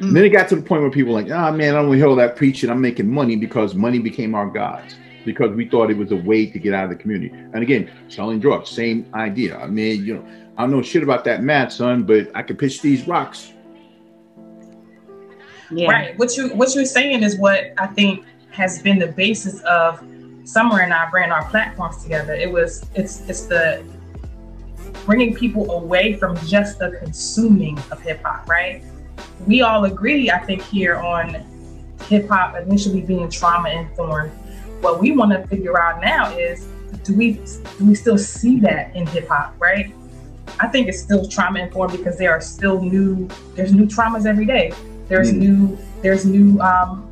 [0.00, 0.12] Mm.
[0.12, 1.92] then it got to the point where people were like, ah, oh, man, I don't
[1.92, 2.70] hear all that preaching.
[2.70, 6.46] I'm making money because money became our gods because we thought it was a way
[6.46, 7.34] to get out of the community.
[7.34, 9.58] And again, selling drugs, same idea.
[9.58, 10.24] I mean, you know,
[10.56, 13.52] I don't know shit about that math, son, but I can pitch these rocks.
[15.70, 15.90] Yeah.
[15.90, 16.18] Right.
[16.18, 20.02] What you what you're saying is what I think has been the basis of
[20.44, 22.32] Summer and I bringing our platforms together.
[22.32, 23.84] It was it's it's the
[25.04, 28.82] bringing people away from just the consuming of hip hop, right?
[29.46, 31.34] We all agree, I think, here on
[32.08, 34.32] hip hop initially being trauma informed.
[34.80, 36.66] What we want to figure out now is
[37.04, 37.32] do we
[37.78, 39.94] do we still see that in hip hop, right?
[40.60, 44.46] I think it's still trauma informed because there are still new there's new traumas every
[44.46, 44.72] day.
[45.08, 45.38] There's mm.
[45.38, 47.10] new there's new um,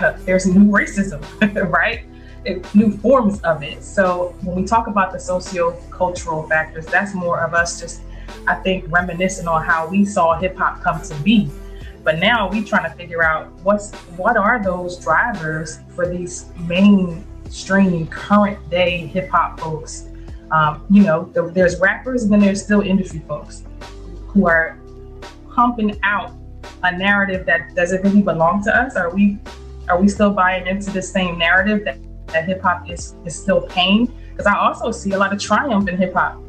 [0.24, 1.22] there's new racism,
[1.70, 2.04] right?
[2.44, 3.82] It, new forms of it.
[3.82, 8.02] So when we talk about the socio-cultural factors, that's more of us just
[8.46, 11.50] I think reminiscing on how we saw hip hop come to be.
[12.04, 18.06] But now we trying to figure out what's what are those drivers for these mainstream
[18.06, 20.06] current day hip hop folks
[20.50, 23.64] um, you know, the, there's rappers and then there's still industry folks
[24.28, 24.78] who are
[25.50, 26.32] pumping out
[26.82, 28.96] a narrative that doesn't really belong to us.
[28.96, 29.38] Are we
[29.88, 31.98] are we still buying into the same narrative that,
[32.28, 34.12] that hip hop is is still pain?
[34.30, 36.40] Because I also see a lot of triumph in hip hop.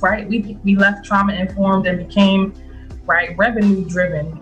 [0.00, 0.28] Right?
[0.28, 2.54] We we left trauma informed and became
[3.04, 4.40] right revenue driven.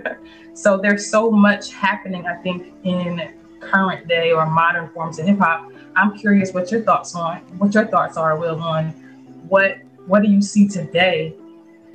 [0.54, 5.38] so there's so much happening, I think, in current day or modern forms of hip
[5.38, 8.90] hop I'm curious what your thoughts on what your thoughts are, Will, on
[9.48, 11.34] what what do you see today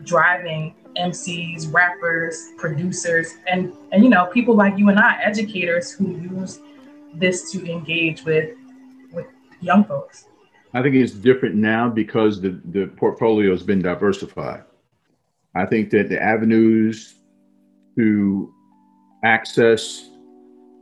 [0.04, 6.12] driving MCs, rappers, producers, and and you know people like you and I, educators who
[6.18, 6.60] use
[7.14, 8.56] this to engage with
[9.12, 9.28] with
[9.62, 10.26] young folks.
[10.74, 14.64] I think it's different now because the the portfolio has been diversified.
[15.56, 17.16] I think that the avenues
[17.98, 18.54] to
[19.24, 20.10] access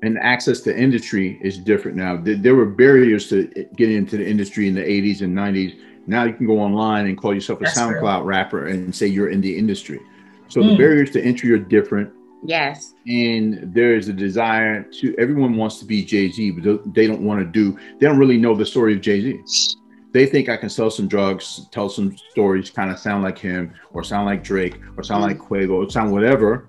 [0.04, 2.20] and access to industry is different now.
[2.22, 5.80] There were barriers to getting into the industry in the 80s and 90s.
[6.08, 8.28] Now you can go online and call yourself a That's SoundCloud true.
[8.28, 10.00] rapper and say you're in the industry.
[10.48, 10.70] So mm.
[10.70, 12.12] the barriers to entry are different.
[12.44, 12.96] Yes.
[13.08, 17.22] And there is a desire to, everyone wants to be Jay Z, but they don't
[17.22, 19.78] want to do, they don't really know the story of Jay Z.
[20.12, 23.74] They think I can sell some drugs, tell some stories, kind of sound like him,
[23.94, 25.28] or sound like Drake, or sound mm.
[25.28, 26.68] like Quavo, or sound whatever,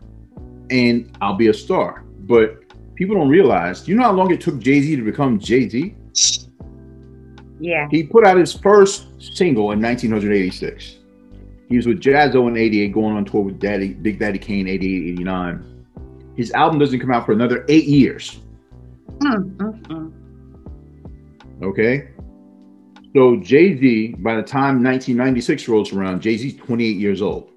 [0.70, 2.04] and I'll be a star.
[2.20, 2.62] But
[2.94, 3.82] people don't realize.
[3.82, 5.96] Do you know how long it took Jay Z to become Jay Z?
[7.62, 7.86] Yeah.
[7.92, 10.96] He put out his first single in 1986.
[11.68, 15.12] He was with Jaz-O in 88, going on tour with Daddy, Big Daddy Kane 88,
[15.12, 15.86] 89.
[16.36, 18.40] His album doesn't come out for another eight years.
[19.18, 20.08] Mm-hmm.
[21.62, 22.08] Okay.
[23.14, 27.48] So Jay Z, by the time 1996 rolls around, Jay Z's 28 years old.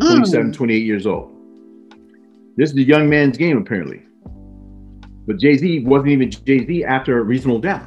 [0.00, 0.54] 27, mm.
[0.54, 1.36] 28 years old.
[2.56, 4.02] This is a young man's game, apparently.
[5.26, 7.86] But Jay Z wasn't even Jay Z after a Reasonable Doubt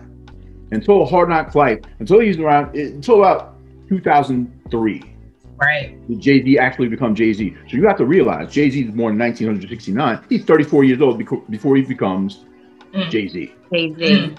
[0.71, 3.56] until Hard Knock Life, until he's around, until about
[3.89, 5.15] 2003.
[5.58, 6.08] Right.
[6.08, 7.56] Did Jay Z actually become Jay Z?
[7.69, 10.26] So you have to realize Jay Z is born in 1969.
[10.30, 11.17] He's 34 years old
[11.50, 12.45] before he becomes
[12.93, 13.10] mm.
[13.10, 13.54] Jay Z.
[13.71, 14.00] Jay Z.
[14.00, 14.38] Mm.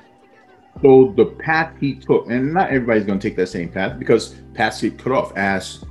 [0.83, 4.35] So the path he took, and not everybody's going to take that same path because
[4.53, 5.35] paths get cut off.
[5.37, 5.83] As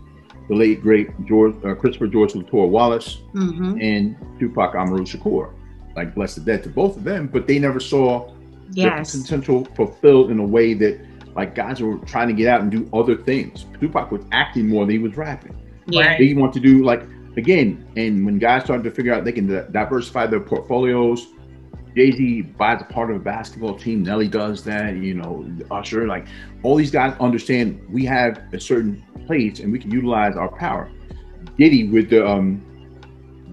[0.48, 3.80] the late great George uh, Christopher George Latour Wallace mm-hmm.
[3.82, 5.54] and Tupac Amaru Shakur.
[5.96, 8.34] Like bless the dead to both of them, but they never saw
[8.72, 9.14] yes.
[9.14, 11.00] the potential fulfilled in a way that
[11.36, 13.66] like guys were trying to get out and do other things.
[13.80, 15.56] Tupac was acting more than he was rapping.
[15.88, 16.18] Yeah.
[16.18, 17.04] They want to do like
[17.38, 21.28] again, and when guys started to figure out they can diversify their portfolios,
[21.96, 24.04] Jay Z buys a part of a basketball team.
[24.04, 24.96] Nelly does that.
[24.96, 26.08] You know, Usher.
[26.08, 26.28] Like
[26.64, 30.92] all these guys understand we have a certain place and we can utilize our power.
[31.58, 32.62] Diddy with the um,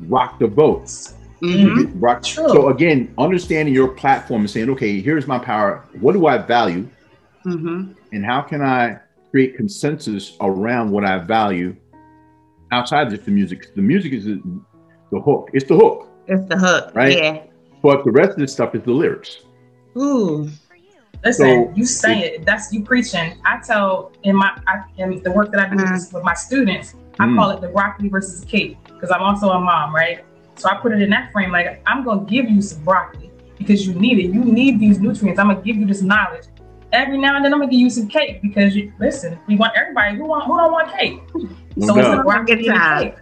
[0.08, 1.14] rock the boats.
[1.42, 1.98] Mm-hmm.
[1.98, 2.22] Rock.
[2.22, 2.48] True.
[2.48, 5.84] So again, understanding your platform and saying, okay, here's my power.
[6.00, 6.88] What do I value?
[7.44, 7.92] Mm-hmm.
[8.12, 8.98] And how can I
[9.30, 11.76] create consensus around what I value
[12.70, 13.74] outside of just the music?
[13.74, 14.40] The music is the,
[15.10, 15.50] the hook.
[15.52, 16.08] It's the hook.
[16.28, 16.92] It's the hook.
[16.94, 17.18] Right.
[17.18, 17.42] Yeah.
[17.82, 19.38] but the rest of the stuff is the lyrics.
[19.96, 20.48] Ooh.
[21.24, 22.44] Listen, so, you say it.
[22.44, 23.40] That's you preaching.
[23.44, 26.12] I tell in my I, in the work that I do mm.
[26.12, 27.36] with my students, I mm.
[27.36, 30.24] call it the broccoli versus cake because I'm also a mom, right?
[30.56, 33.86] So I put it in that frame like I'm gonna give you some broccoli because
[33.86, 34.32] you need it.
[34.32, 35.38] You need these nutrients.
[35.38, 36.46] I'm gonna give you this knowledge.
[36.92, 39.38] Every now and then I'm gonna give you some cake because you listen.
[39.46, 41.20] We want everybody who want who don't want cake.
[41.80, 43.14] So it's a broccoli cake.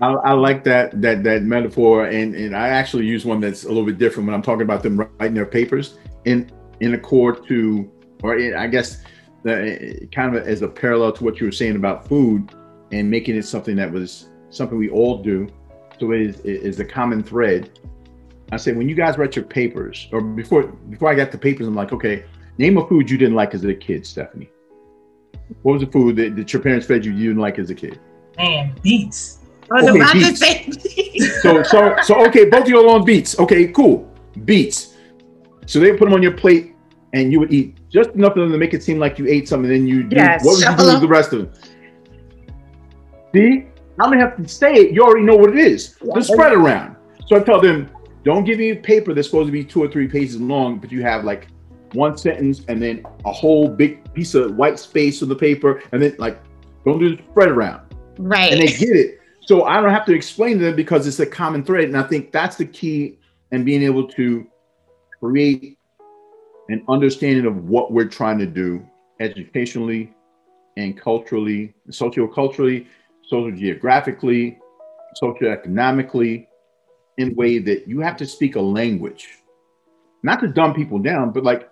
[0.00, 3.68] I, I, like that that that metaphor, and and I actually use one that's a
[3.68, 7.88] little bit different when I'm talking about them writing their papers in in accord to,
[8.24, 9.04] or in, I guess,
[9.44, 12.52] the, kind of as a parallel to what you were saying about food,
[12.90, 15.48] and making it something that was something we all do.
[16.02, 17.78] So it is is a common thread.
[18.50, 21.68] I say when you guys write your papers, or before before I got the papers,
[21.68, 22.24] I'm like, okay,
[22.58, 24.50] name a food you didn't like as a kid, Stephanie.
[25.62, 27.74] What was the food that, that your parents fed you you didn't like as a
[27.76, 28.00] kid?
[28.36, 29.38] Man, beets.
[29.70, 30.40] I was okay, about beets.
[30.40, 33.38] to say so so so okay, both of you are on beets.
[33.38, 34.12] Okay, cool.
[34.44, 34.96] Beets.
[35.66, 36.74] So they put them on your plate
[37.12, 39.48] and you would eat just enough of them to make it seem like you ate
[39.48, 41.52] something, and then you do yes, what would you do with the rest of them?
[43.32, 43.68] See?
[44.02, 44.92] I'm gonna have to say it.
[44.92, 45.96] You already know what it is.
[46.02, 46.14] Yeah.
[46.16, 46.96] The spread around.
[47.26, 47.88] So I tell them,
[48.24, 50.90] don't give me a paper that's supposed to be two or three pages long, but
[50.90, 51.46] you have like
[51.92, 56.02] one sentence and then a whole big piece of white space on the paper, and
[56.02, 56.42] then like
[56.84, 57.94] don't do the spread around.
[58.18, 58.50] Right.
[58.52, 59.20] And they get it.
[59.42, 61.84] So I don't have to explain to them because it's a common thread.
[61.84, 63.18] And I think that's the key
[63.52, 64.44] in being able to
[65.20, 65.78] create
[66.68, 68.84] an understanding of what we're trying to do
[69.20, 70.12] educationally
[70.76, 72.86] and culturally, socioculturally,
[73.32, 74.58] social geographically,
[75.22, 76.46] socioeconomically,
[77.16, 79.26] in a way that you have to speak a language.
[80.22, 81.70] Not to dumb people down, but like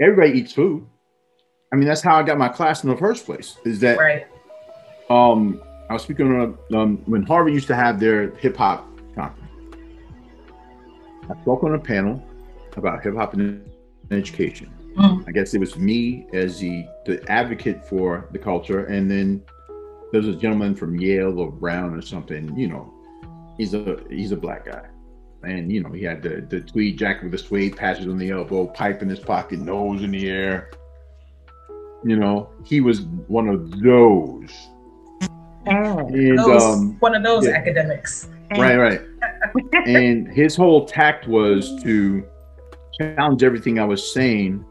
[0.00, 0.86] everybody eats food.
[1.72, 3.56] I mean, that's how I got my class in the first place.
[3.64, 4.26] Is that right?
[5.10, 5.60] Um,
[5.90, 9.50] I was speaking on um, when Harvard used to have their hip hop conference.
[11.28, 12.22] I spoke on a panel
[12.76, 13.68] about hip hop and
[14.10, 14.70] education.
[14.96, 15.26] Mm.
[15.26, 19.42] I guess it was me as the the advocate for the culture, and then
[20.12, 22.56] there's a gentleman from Yale or Brown or something.
[22.56, 22.94] You know,
[23.56, 24.86] he's a he's a black guy,
[25.42, 28.30] and you know he had the the tweed jacket with the suede patches on the
[28.30, 30.70] elbow, pipe in his pocket, nose in the air.
[32.04, 34.50] You know, he was one of those.
[35.64, 37.52] Oh, and, those, um, one of those yeah.
[37.52, 38.28] academics.
[38.50, 39.00] Right, right.
[39.86, 42.26] and his whole tact was to
[43.00, 44.64] challenge everything I was saying,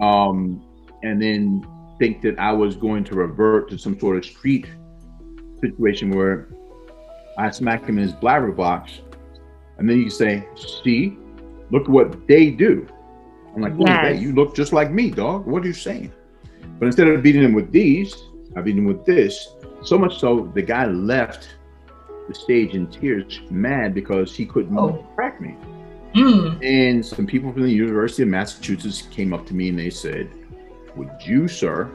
[0.00, 0.62] um,
[1.04, 1.64] and then
[2.02, 4.66] think that I was going to revert to some sort of street
[5.60, 6.48] situation where
[7.38, 9.02] I smack him in his blabberbox,
[9.78, 10.44] and then you say,
[10.82, 11.16] "See,
[11.70, 12.88] look what they do."
[13.54, 14.20] I'm like, "What yes.
[14.20, 15.46] You look just like me, dog.
[15.46, 16.12] What are you saying?"
[16.80, 18.10] But instead of beating him with these,
[18.56, 19.54] I beat him with this.
[19.84, 21.54] So much so, the guy left
[22.26, 25.06] the stage in tears, mad because he couldn't oh.
[25.14, 25.56] crack me.
[26.16, 26.58] Mm.
[26.64, 30.41] And some people from the University of Massachusetts came up to me and they said,
[30.96, 31.90] Would you, sir,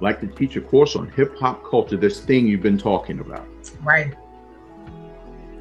[0.00, 3.46] like to teach a course on hip hop culture, this thing you've been talking about?
[3.82, 4.14] Right.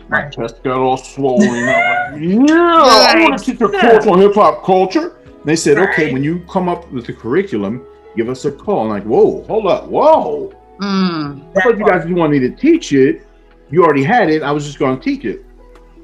[0.10, 0.32] My right.
[0.32, 1.66] chest got all swollen.
[1.66, 5.18] like, yeah, I want to teach a course on hip hop culture.
[5.26, 5.90] And they said, right.
[5.90, 8.84] Okay, when you come up with the curriculum, give us a call.
[8.84, 10.54] I'm like, Whoa, hold up, whoa.
[10.80, 11.58] Mm.
[11.58, 13.26] I thought you guys just wanted me to teach it.
[13.70, 14.44] You already had it.
[14.44, 15.46] I was just going to teach it.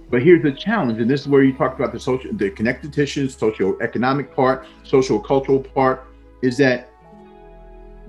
[0.10, 2.92] But here's the challenge, and this is where you talked about the social, the connected
[2.92, 6.06] tissues, socio-economic part, social cultural part,
[6.42, 6.90] is that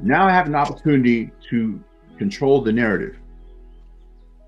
[0.03, 1.83] now I have an opportunity to
[2.19, 3.17] control the narrative.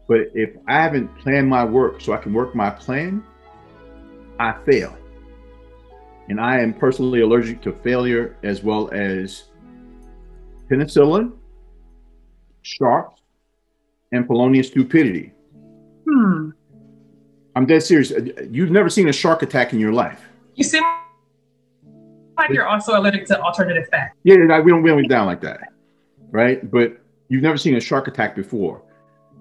[0.09, 3.23] But if I haven't planned my work so I can work my plan,
[4.39, 4.97] I fail.
[6.29, 9.45] And I am personally allergic to failure as well as
[10.71, 11.33] penicillin,
[12.63, 13.21] sharks,
[14.13, 15.33] and Polonius stupidity.
[16.09, 16.51] Hmm.
[17.57, 18.13] I'm dead serious.
[18.51, 20.23] You've never seen a shark attack in your life.
[20.55, 20.83] You seem
[22.37, 24.13] like you're also allergic to alternative fat.
[24.25, 25.73] Yeah, we don't we don't down like that,
[26.31, 26.71] right?
[26.71, 28.83] But you've never seen a shark attack before.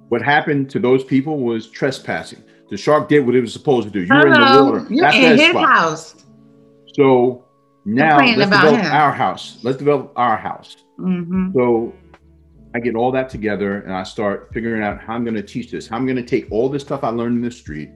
[0.10, 2.44] What happened to those people was trespassing.
[2.70, 4.02] The shark did what it was supposed to do.
[4.02, 4.88] You were in the water.
[4.90, 5.70] You're That's in his spot.
[5.70, 6.16] house.
[6.94, 7.46] So
[7.86, 8.92] now let's develop him.
[8.92, 9.60] our house.
[9.64, 10.78] Let's develop our house.
[11.00, 11.52] Mm-hmm.
[11.54, 11.94] So
[12.76, 15.72] I get all that together and I start figuring out how I'm going to teach
[15.72, 15.88] this.
[15.88, 17.90] How I'm going to take all this stuff I learned in the street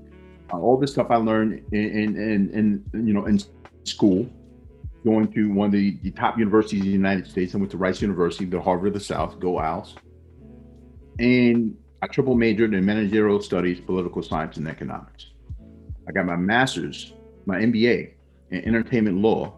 [0.53, 3.39] all this stuff I learned in, in, in, in, you know, in
[3.83, 4.29] school,
[5.05, 7.53] going to one of the, the, top universities in the United States.
[7.55, 9.95] I went to Rice University, the Harvard of the South, go Owls.
[11.19, 15.27] And I triple majored in managerial studies, political science, and economics.
[16.07, 17.13] I got my master's,
[17.45, 18.13] my MBA
[18.51, 19.53] in entertainment law.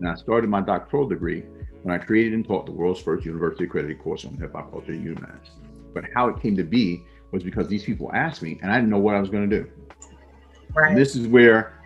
[0.00, 1.44] And I started my doctoral degree
[1.82, 4.92] when I created and taught the world's first university accredited course on hip hop culture
[4.92, 5.50] at UMass.
[5.94, 8.90] But how it came to be was because these people asked me and I didn't
[8.90, 9.70] know what I was going to do.
[10.74, 10.94] Right.
[10.94, 11.77] This is where,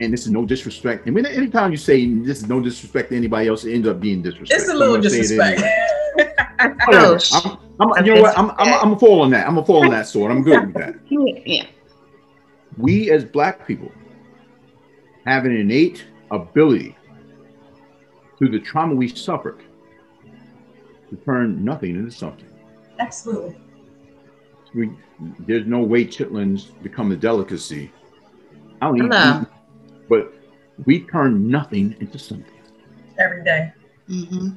[0.00, 1.06] and this is no disrespect.
[1.06, 4.00] And when anytime you say this is no disrespect to anybody else, it ends up
[4.00, 4.60] being disrespect.
[4.60, 5.60] It's a little disrespect.
[6.88, 7.18] oh,
[7.78, 8.38] I'm, I'm, you know what?
[8.38, 9.46] I'm, I'm, I'm a fall on that.
[9.46, 10.32] I'm a fall on that sword.
[10.32, 10.94] I'm good with that.
[11.46, 11.66] Yeah.
[12.76, 13.92] We as black people
[15.26, 16.96] have an innate ability
[18.38, 19.60] through the trauma we suffered
[21.10, 22.48] to turn nothing into something.
[22.98, 23.56] Absolutely.
[24.74, 24.90] We,
[25.40, 27.92] there's no way chitlins become a delicacy.
[28.80, 29.46] I don't even,
[30.10, 30.34] but
[30.84, 32.60] we turn nothing into something
[33.18, 33.72] every day.
[34.10, 34.50] Mm-hmm.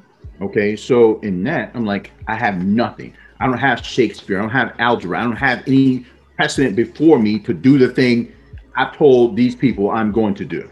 [0.44, 3.14] Okay, so in that, I'm like, I have nothing.
[3.40, 4.40] I don't have Shakespeare.
[4.40, 5.20] I don't have algebra.
[5.20, 8.34] I don't have any precedent before me to do the thing
[8.76, 10.70] I told these people I'm going to do.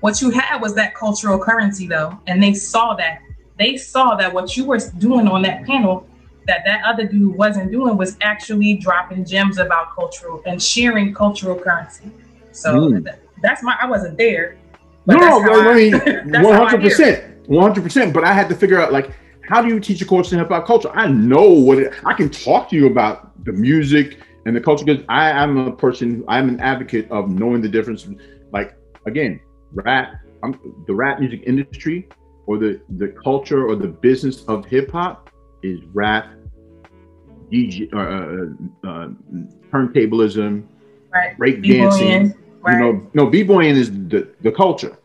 [0.00, 3.20] What you had was that cultural currency, though, and they saw that.
[3.58, 6.06] They saw that what you were doing on that panel,
[6.46, 11.58] that that other dude wasn't doing, was actually dropping gems about cultural and sharing cultural
[11.58, 12.12] currency.
[12.52, 13.18] So mm.
[13.42, 13.76] That's my.
[13.80, 14.56] I wasn't there.
[15.06, 15.92] No, I, I mean,
[16.42, 18.12] one hundred percent, one hundred percent.
[18.12, 19.10] But I had to figure out like,
[19.48, 20.90] how do you teach a course in hip hop culture?
[20.92, 24.84] I know what it, I can talk to you about the music and the culture
[24.84, 26.24] because I am a person.
[26.28, 28.08] I'm an advocate of knowing the difference.
[28.52, 28.76] Like
[29.06, 29.40] again,
[29.72, 32.08] rap, I'm, the rap music industry
[32.46, 35.30] or the the culture or the business of hip hop
[35.62, 36.32] is rap,
[37.52, 39.08] DJ, uh, uh, uh,
[39.72, 40.64] turntablism,
[41.12, 41.36] right.
[41.36, 42.34] break dancing.
[42.68, 42.78] Right.
[42.78, 44.96] You know, no b-boying is the, the culture.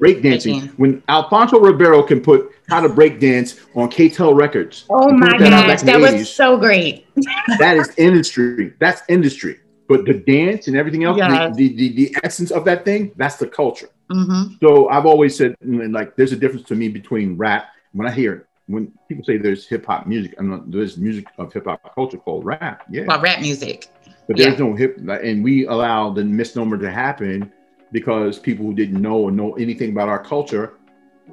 [0.00, 0.76] Breakdancing.
[0.78, 4.84] When Alfonso Ribeiro can put how to break dance on K-tel Records.
[4.90, 7.06] Oh my gosh, that 80s, was so great.
[7.58, 8.74] that is industry.
[8.80, 9.60] That's industry.
[9.88, 11.54] But the dance and everything else, yes.
[11.56, 13.90] the, the, the, the, essence of that thing, that's the culture.
[14.10, 14.54] Mm-hmm.
[14.60, 17.66] So I've always said, like, there's a difference to me between rap.
[17.92, 21.52] When I hear when people say there's hip hop music, I'm not, there's music of
[21.52, 22.84] hip hop culture called rap.
[22.90, 23.88] Yeah, well, rap music.
[24.26, 24.66] But there's yeah.
[24.66, 27.52] no hip, and we allow the misnomer to happen
[27.90, 30.74] because people who didn't know or know anything about our culture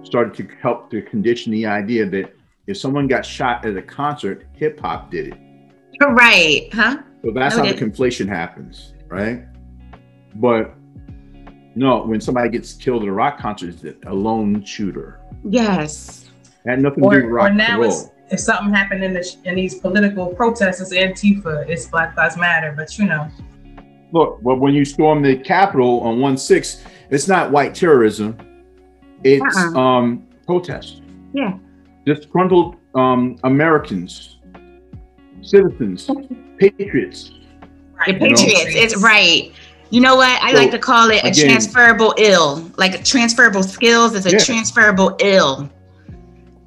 [0.03, 2.33] started to help to condition the idea that
[2.67, 5.39] if someone got shot at a concert, hip hop did it.
[6.01, 6.97] Right, huh?
[7.23, 7.67] So that's okay.
[7.67, 9.43] how the conflation happens, right?
[10.35, 10.75] But
[11.75, 15.19] no, when somebody gets killed at a rock concert, it's a lone shooter.
[15.43, 16.29] Yes.
[16.65, 18.13] It had nothing or, to do with rock or now and roll.
[18.31, 22.73] If something happened in the in these political protests, it's Antifa, it's Black Lives Matter,
[22.75, 23.27] but you know.
[24.11, 28.37] Look, but when you storm the Capitol on one six, it's not white terrorism.
[29.23, 29.79] It's uh-uh.
[29.79, 31.01] um protest.
[31.33, 31.57] Yeah.
[32.05, 34.37] Disgruntled um Americans,
[35.41, 36.09] citizens,
[36.57, 37.31] patriots.
[37.93, 38.19] Right.
[38.19, 38.75] The patriots.
[38.75, 38.81] Know?
[38.81, 39.51] It's right.
[39.91, 40.41] You know what?
[40.41, 42.71] I so, like to call it a again, transferable ill.
[42.77, 44.37] Like transferable skills is a yeah.
[44.37, 45.69] transferable ill.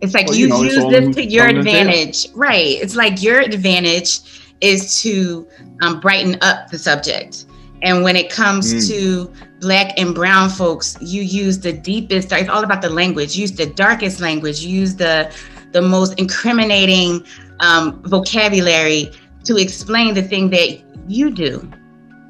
[0.03, 2.27] It's like well, you, you know, use this to your advantage.
[2.35, 2.77] Right.
[2.83, 4.21] It's like your advantage
[4.61, 5.47] is to
[5.81, 7.47] um, brighten up the subject.
[7.83, 8.89] And when it comes mm.
[8.89, 13.37] to black and brown folks, you use the deepest, it's all about the language.
[13.37, 15.33] Use the darkest language, use the
[15.73, 17.25] the most incriminating
[17.61, 19.11] um, vocabulary
[19.45, 21.69] to explain the thing that you do,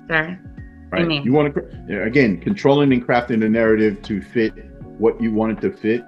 [0.09, 0.39] sir.
[0.91, 1.03] Right.
[1.03, 1.23] Amen.
[1.25, 4.53] You want to again controlling and crafting the narrative to fit
[4.99, 6.05] what you want it to fit,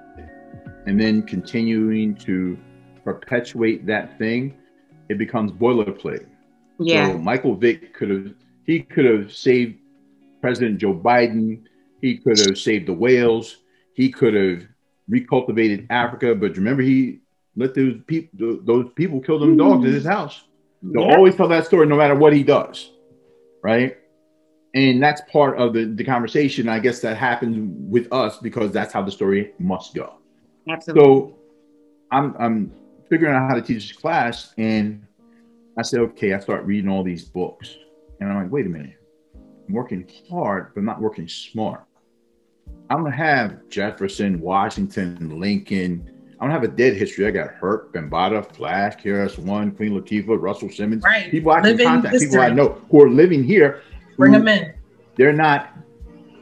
[0.85, 2.57] and then continuing to
[3.03, 4.55] perpetuate that thing.
[5.09, 6.25] It becomes boilerplate.
[6.79, 7.11] Yeah.
[7.11, 8.33] So Michael Vick could have
[8.65, 9.79] he could have saved
[10.41, 11.63] President Joe Biden.
[12.01, 13.57] He could have saved the whales.
[13.93, 14.67] He could have
[15.09, 16.35] recultivated Africa.
[16.35, 17.19] But remember, he
[17.55, 20.43] let those people those people kill them dogs at his house.
[20.81, 21.15] They'll yeah.
[21.15, 22.91] always tell that story no matter what he does,
[23.63, 23.97] right?
[24.73, 26.67] And that's part of the, the conversation.
[26.67, 27.57] I guess that happens
[27.89, 30.15] with us because that's how the story must go.
[30.69, 31.03] Absolutely.
[31.03, 31.37] So
[32.11, 32.71] I'm I'm
[33.09, 35.05] figuring out how to teach this class, and
[35.77, 37.75] I said, okay, I start reading all these books.
[38.19, 38.97] And I'm like, wait a minute.
[39.67, 41.83] I'm working hard, but not working smart.
[42.89, 46.11] I'm gonna have Jefferson, Washington, Lincoln.
[46.39, 47.25] I don't have a dead history.
[47.27, 51.03] I got Herc, Bambaataa, Flash, KRS One, Queen Latifah, Russell Simmons.
[51.03, 51.31] Right.
[51.31, 52.29] People I can contact, history.
[52.29, 53.81] people I know who are living here.
[54.17, 54.73] Bring them in.
[55.15, 55.77] They're not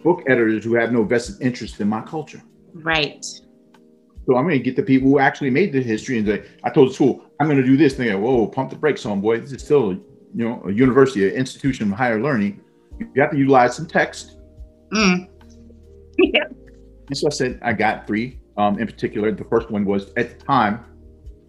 [0.04, 2.42] book editors who have no vested interest in my culture.
[2.74, 3.26] Right.
[4.26, 6.70] So I'm going to get the people who actually made the history and say, I
[6.70, 7.96] told the school, I'm going to do this.
[7.96, 8.22] thing.
[8.22, 9.40] whoa, pump the brakes on, boy.
[9.40, 12.62] This is still, you know, a university, an institution of higher learning.
[13.00, 14.38] You have to utilize some text.
[14.94, 15.28] Mm.
[16.18, 16.44] Yeah.
[17.10, 19.32] And so I said, I got three um, in particular.
[19.34, 20.86] The first one was at the time,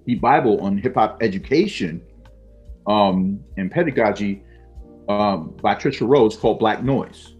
[0.05, 2.03] the Bible on hip hop education
[2.87, 4.43] um, and pedagogy
[5.09, 7.37] um, by Tricia Rose called Black Noise.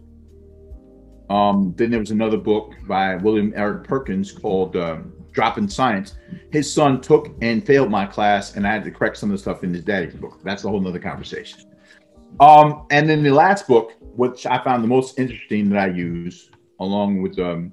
[1.29, 6.15] Um, then there was another book by William Eric Perkins called um, Dropping Science.
[6.51, 9.37] His son took and failed my class, and I had to correct some of the
[9.37, 10.39] stuff in his daddy's book.
[10.43, 11.59] That's a whole nother conversation.
[12.39, 16.49] Um, and then the last book, which I found the most interesting that I use,
[16.79, 17.71] along with um,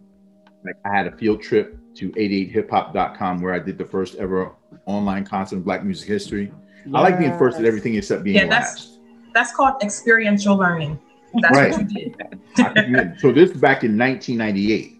[0.65, 4.53] like I had a field trip to 88hiphop.com where I did the first ever
[4.87, 6.53] online concert of Black music history.
[6.85, 6.95] Yes.
[6.95, 8.99] I like being first at everything except being yeah, that's, last.
[9.35, 10.99] That's called experiential learning.
[11.41, 11.73] That's right.
[11.73, 12.15] what you
[12.57, 13.21] did.
[13.21, 14.99] so this is back in 1998.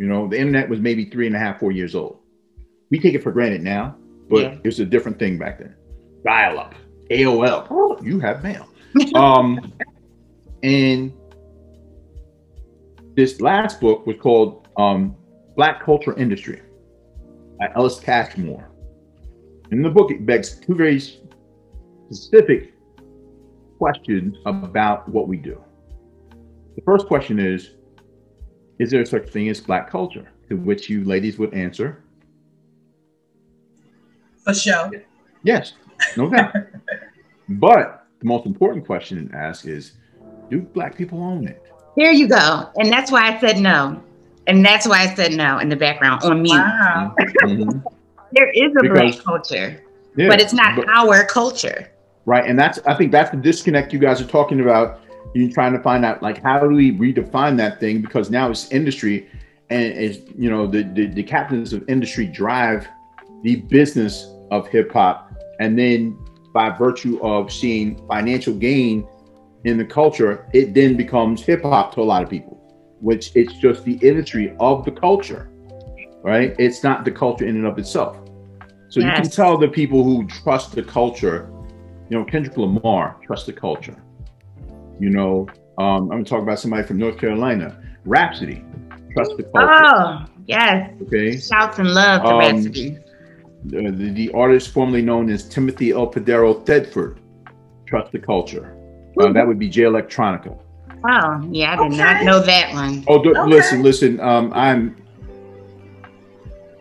[0.00, 2.20] You know, the internet was maybe three and a half, four years old.
[2.90, 3.96] We take it for granted now,
[4.30, 4.52] but yeah.
[4.54, 5.74] it was a different thing back then.
[6.24, 6.74] Dial up,
[7.10, 7.66] AOL.
[7.70, 8.66] Oh, you have mail.
[9.14, 9.74] um,
[10.62, 11.12] and
[13.14, 15.14] this last book was called um,
[15.54, 16.62] Black Culture Industry
[17.58, 18.70] by Ellis Cashmore.
[19.70, 22.72] In the book, it begs two very specific
[23.78, 25.62] questions about what we do.
[26.74, 27.72] The first question is
[28.80, 30.26] Is there such thing as Black culture?
[30.48, 32.02] To which you ladies would answer
[34.42, 34.90] For sure.
[35.42, 35.74] Yes,
[36.16, 36.54] no doubt.
[37.50, 39.92] but the most important question to ask is
[40.48, 41.62] Do Black people own it?
[41.94, 42.70] There you go.
[42.76, 44.02] And that's why I said no.
[44.46, 46.54] And that's why I said no in the background on mute.
[46.54, 47.14] Wow.
[47.44, 47.80] Mm-hmm.
[48.32, 49.84] there is a because, black culture,
[50.16, 51.92] yeah, but it's not but, our culture.
[52.24, 52.48] Right.
[52.48, 55.00] And that's, I think that's the disconnect you guys are talking about.
[55.34, 58.02] You trying to find out, like, how do we redefine that thing?
[58.02, 59.28] Because now it's industry
[59.70, 62.86] and it's, you know, the, the, the captains of industry drive
[63.42, 65.32] the business of hip hop.
[65.60, 66.18] And then
[66.52, 69.06] by virtue of seeing financial gain
[69.64, 72.56] in the culture, it then becomes hip hop to a lot of people,
[73.00, 75.50] which it's just the industry of the culture,
[76.22, 76.56] right?
[76.58, 78.18] It's not the culture in and of itself.
[78.88, 79.18] So yes.
[79.18, 81.48] you can tell the people who trust the culture,
[82.08, 84.02] you know, Kendrick Lamar trust the culture.
[85.00, 85.48] You know,
[85.78, 88.62] um, I'm gonna talk about somebody from North Carolina, Rapsody.
[89.14, 89.72] trust the culture.
[89.72, 90.92] Oh, yes.
[91.02, 91.38] Okay.
[91.38, 92.98] Shouts and love to um, Rapsody.
[93.64, 97.18] The, the, the, artist formerly known as Timothy Elpadaro Thedford,
[97.86, 98.76] trust the culture.
[99.18, 100.58] Uh, that would be Jay Electronica.
[101.04, 101.96] Oh, yeah, I did okay.
[101.96, 103.04] not know that one.
[103.08, 103.50] Oh, do, okay.
[103.50, 104.20] listen, listen.
[104.20, 104.96] Um, I'm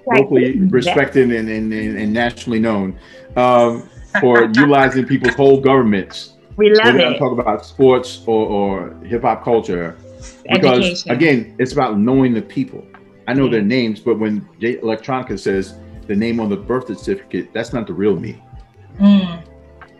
[0.07, 2.97] locally respected and, and, and, nationally known
[3.35, 3.89] um,
[4.19, 6.33] for utilizing people's whole governments.
[6.59, 7.17] We love it.
[7.17, 9.95] Talk about sports or, or hip hop culture
[10.51, 11.11] because Education.
[11.11, 12.85] again, it's about knowing the people.
[13.29, 13.51] I know yeah.
[13.51, 15.75] their names, but when Jay Electronica says
[16.07, 18.43] the name on the birth certificate, that's not the real me.
[18.99, 19.41] Mm.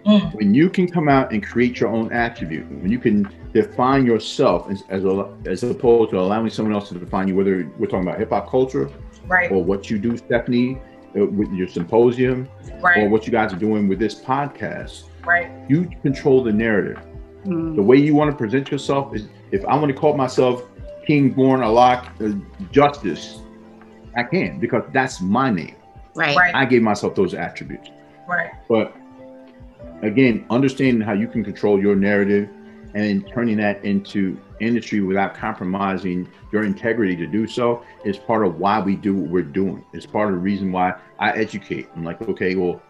[0.06, 0.34] Mm.
[0.34, 4.70] When you can come out and create your own attribute, when you can define yourself
[4.70, 8.06] as as, a, as opposed to allowing someone else to define you, whether we're talking
[8.06, 8.90] about hip hop culture,
[9.28, 10.78] right, or what you do, Stephanie,
[11.18, 12.50] uh, with your symposium,
[12.82, 12.98] right.
[12.98, 17.00] or what you guys are doing with this podcast, right, you control the narrative.
[17.46, 17.76] Mm.
[17.76, 20.64] The way you want to present yourself is, if I want to call myself
[21.06, 22.38] King Born Alak uh,
[22.72, 23.40] Justice,
[24.16, 25.76] I can because that's my name.
[26.16, 26.36] Right.
[26.36, 26.56] right.
[26.56, 27.90] I gave myself those attributes.
[28.28, 28.52] Right.
[28.68, 28.96] But
[30.02, 32.50] again, understanding how you can control your narrative
[32.94, 38.46] and then turning that into industry without compromising your integrity to do so is part
[38.46, 39.86] of why we do what we're doing.
[39.94, 41.88] It's part of the reason why I educate.
[41.96, 42.82] I'm like, okay, well,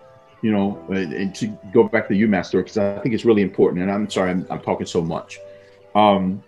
[0.41, 3.41] you know, and to go back to the UMass story, because I think it's really
[3.41, 3.81] important.
[3.81, 5.39] And I'm sorry, I'm, I'm talking so much.
[5.95, 6.43] Um,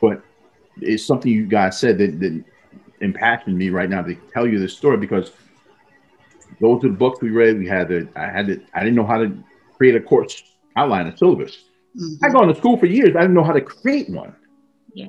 [0.00, 0.22] but
[0.80, 2.44] it's something you guys said that, that
[3.00, 5.32] impacted me right now to tell you this story because
[6.60, 7.58] those are the books we read.
[7.58, 9.36] We had to, I had to, I didn't know how to
[9.76, 10.42] create a course
[10.76, 11.64] outline, a syllabus.
[11.96, 12.24] Mm-hmm.
[12.24, 13.16] I've gone to school for years.
[13.16, 14.34] I didn't know how to create one.
[14.94, 15.08] Yeah.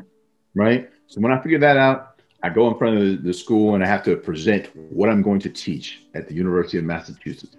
[0.56, 0.90] Right.
[1.08, 3.84] So when I figured that out, I go in front of the, the school and
[3.84, 7.56] I have to present what I'm going to teach at the University of Massachusetts.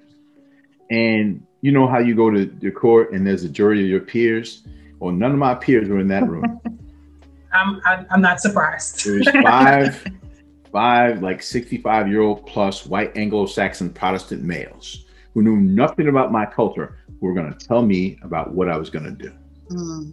[0.91, 4.01] And you know how you go to the court and there's a jury of your
[4.01, 4.63] peers?
[4.99, 6.61] Well, none of my peers were in that room.
[7.53, 7.81] I'm,
[8.11, 9.07] I'm not surprised.
[9.07, 10.07] It was five,
[10.73, 16.45] five like 65 year old plus white Anglo-Saxon Protestant males who knew nothing about my
[16.45, 19.33] culture who were going to tell me about what I was going to do.
[19.71, 20.13] Mm.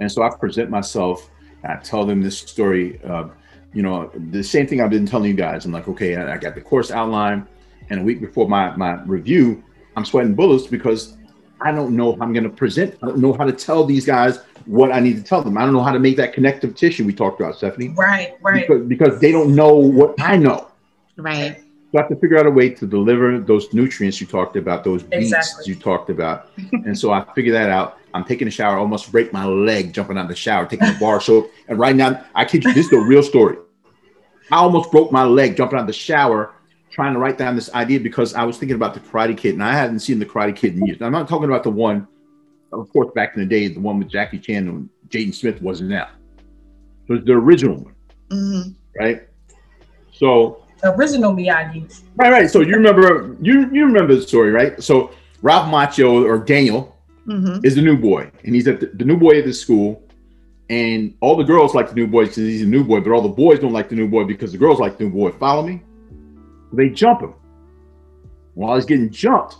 [0.00, 1.30] And so I present myself
[1.62, 3.00] and I tell them this story.
[3.02, 3.28] Uh,
[3.72, 5.64] you know, the same thing I've been telling you guys.
[5.64, 7.46] I'm like, okay, I, I got the course outline.
[7.90, 9.62] And a week before my, my review,
[9.96, 11.16] I'm sweating bullets because
[11.60, 12.96] I don't know how I'm going to present.
[13.02, 15.56] I don't know how to tell these guys what I need to tell them.
[15.56, 17.88] I don't know how to make that connective tissue we talked about, Stephanie.
[17.88, 18.66] Right, right.
[18.66, 20.68] Because, because they don't know what I know.
[21.16, 21.56] Right.
[21.92, 24.82] So I have to figure out a way to deliver those nutrients you talked about,
[24.82, 25.64] those beats exactly.
[25.66, 26.50] you talked about.
[26.72, 27.98] and so I figured that out.
[28.14, 30.96] I'm taking a shower, almost break my leg jumping out of the shower, taking a
[30.98, 31.50] bar soap.
[31.68, 33.56] And right now, I kid you, this is a real story.
[34.50, 36.52] I almost broke my leg jumping out of the shower
[36.94, 39.64] trying to write down this idea because I was thinking about the Karate Kid, and
[39.64, 41.02] I hadn't seen the Karate Kid in years.
[41.02, 42.06] I'm not talking about the one,
[42.72, 45.92] of course, back in the day, the one with Jackie Chan and Jaden Smith wasn't
[45.92, 46.10] out.
[47.08, 47.94] So it's the original one,
[48.28, 48.70] mm-hmm.
[48.98, 49.28] right?
[50.12, 52.02] So the original Miyagi.
[52.14, 52.50] Right, right.
[52.50, 54.80] So you remember you you remember the story, right?
[54.82, 55.10] So
[55.42, 57.64] Ralph Macchio or Daniel mm-hmm.
[57.64, 60.02] is the new boy, and he's at the, the, new boy at the school,
[60.70, 63.20] and all the girls like the new boy because he's a new boy, but all
[63.20, 65.32] the boys don't like the new boy because the girls like the new boy.
[65.32, 65.82] Follow me?
[66.76, 67.34] They jump him.
[68.54, 69.56] While he's getting jumped,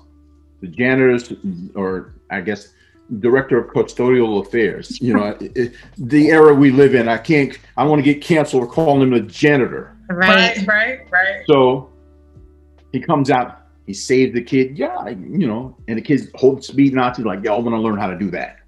[0.61, 1.33] the janitors,
[1.75, 2.73] or I guess
[3.19, 7.59] director of custodial affairs, you know, it, it, the era we live in, I can't,
[7.77, 9.97] I want to get canceled for calling him a janitor.
[10.09, 11.11] Right, right, right.
[11.11, 11.43] right.
[11.47, 11.91] So
[12.93, 14.79] he comes out he saved the kid.
[14.79, 18.07] Yeah, you know, and the kid's holding speed Nazi like, y'all want to learn how
[18.07, 18.59] to do that.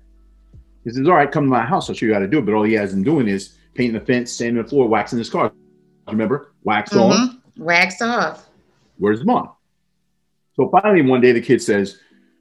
[0.85, 1.89] He says, all right, come to my house.
[1.89, 2.47] I'll show you how to do it.
[2.47, 5.31] But all he has been doing is painting the fence, sanding the floor, waxing his
[5.31, 5.53] car.
[6.07, 6.53] Remember?
[6.63, 7.13] Wax mm-hmm.
[7.13, 7.36] on.
[7.57, 8.49] Wax off.
[8.99, 9.51] Where's mom?
[10.55, 12.01] So finally, one day the kid says,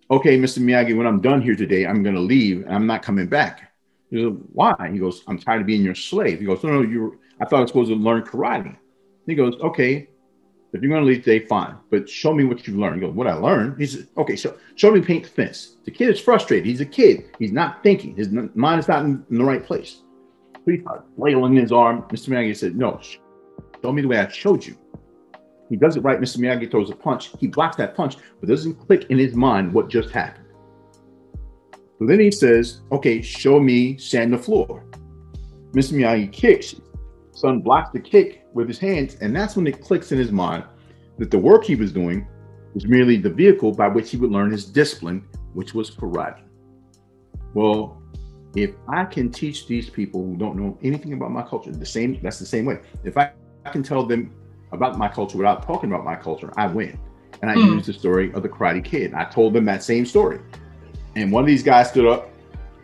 [0.09, 0.59] okay, Mr.
[0.59, 2.63] Miyagi, when I'm done here today, I'm going to leave.
[2.65, 3.73] And I'm not coming back.
[4.09, 4.75] He goes, why?
[4.91, 6.39] He goes, I'm tired of being your slave.
[6.39, 8.77] He goes, no, no, you I thought I was supposed to learn karate.
[9.25, 10.07] He goes, okay,
[10.73, 11.75] if you're going to leave today, fine.
[11.89, 12.95] But show me what you learned.
[12.95, 13.79] He goes, what I learned?
[13.79, 15.77] He says, okay, so show me paint the fence.
[15.85, 16.65] The kid is frustrated.
[16.65, 17.25] He's a kid.
[17.39, 18.15] He's not thinking.
[18.15, 20.01] His mind is not in, in the right place.
[20.53, 22.03] So he starts flailing his arm.
[22.03, 22.29] Mr.
[22.29, 24.77] Miyagi said, no, show me the way I showed you.
[25.75, 26.21] He does it right.
[26.21, 26.37] Mr.
[26.37, 27.31] Miyagi throws a punch.
[27.37, 30.45] He blocks that punch, but doesn't click in his mind what just happened.
[31.99, 34.85] So then he says, okay, show me sand the floor.
[35.73, 35.91] Mr.
[35.91, 36.75] Miyagi kicks.
[37.31, 40.63] Son blocks the kick with his hands, and that's when it clicks in his mind
[41.17, 42.25] that the work he was doing
[42.73, 46.43] was merely the vehicle by which he would learn his discipline, which was karate.
[47.53, 48.01] Well,
[48.55, 52.17] if I can teach these people who don't know anything about my culture, the same
[52.23, 52.79] that's the same way.
[53.03, 53.33] If I,
[53.65, 54.31] I can tell them
[54.71, 56.99] about my culture without talking about my culture, I win.
[57.41, 57.75] And I mm.
[57.75, 59.13] used the story of the Karate Kid.
[59.13, 60.39] I told them that same story.
[61.15, 62.29] And one of these guys stood up,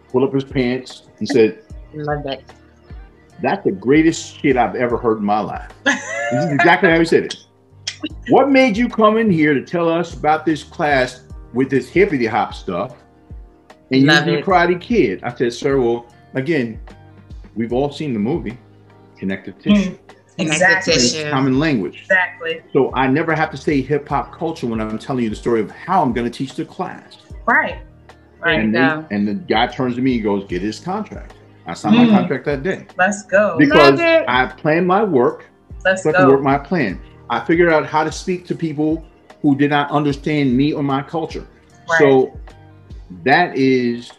[0.09, 1.63] pulled up his pants, and said,
[1.93, 2.43] Love that.
[3.41, 5.71] That's the greatest shit I've ever heard in my life.
[5.84, 7.36] this is exactly how he said it.
[8.29, 11.23] What made you come in here to tell us about this class
[11.53, 12.95] with this hippity hop stuff?
[13.91, 15.23] And you're the Karate Kid.
[15.23, 16.82] I said, sir, well, again,
[17.55, 18.57] we've all seen the movie,
[19.17, 19.61] Connective hmm.
[19.61, 19.97] Tissue.
[20.41, 20.93] Exactly.
[20.93, 22.01] It's common language.
[22.01, 22.61] Exactly.
[22.73, 25.61] So I never have to say hip hop culture when I'm telling you the story
[25.61, 27.17] of how I'm going to teach the class.
[27.45, 27.81] Right.
[28.39, 28.59] Right.
[28.59, 31.35] And, they, and the guy turns to me and goes, get his contract.
[31.67, 32.09] I signed mm.
[32.09, 32.87] my contract that day.
[32.97, 33.55] Let's go.
[33.57, 35.45] Because I planned my work.
[35.85, 36.29] Let's so go.
[36.29, 36.99] work my plan.
[37.29, 39.05] I figured out how to speak to people
[39.41, 41.47] who did not understand me or my culture.
[41.89, 41.99] Right.
[41.99, 42.39] So
[43.23, 44.11] that is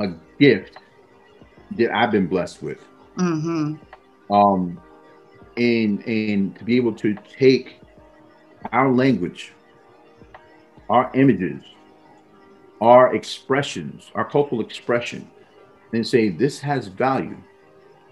[0.00, 0.76] a gift
[1.72, 2.78] that I've been blessed with.
[3.16, 4.32] Mm-hmm.
[4.32, 4.80] Um,
[5.58, 7.80] and and to be able to take
[8.72, 9.52] our language,
[10.88, 11.62] our images,
[12.80, 15.28] our expressions, our cultural expression,
[15.92, 17.36] and say this has value,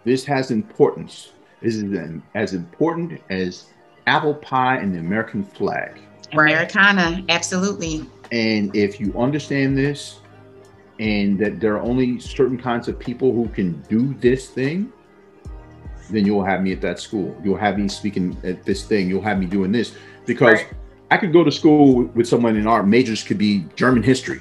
[0.04, 1.32] this has importance.
[1.62, 3.66] This is as important as
[4.06, 5.98] apple pie and the American flag.
[6.32, 8.04] Americana, absolutely.
[8.30, 10.20] And if you understand this,
[10.98, 14.92] and that there are only certain kinds of people who can do this thing,
[16.10, 17.36] then you'll have me at that school.
[17.42, 19.08] You'll have me speaking at this thing.
[19.08, 19.94] You'll have me doing this
[20.24, 20.72] because right.
[21.10, 24.40] I could go to school with someone in our majors could be German history.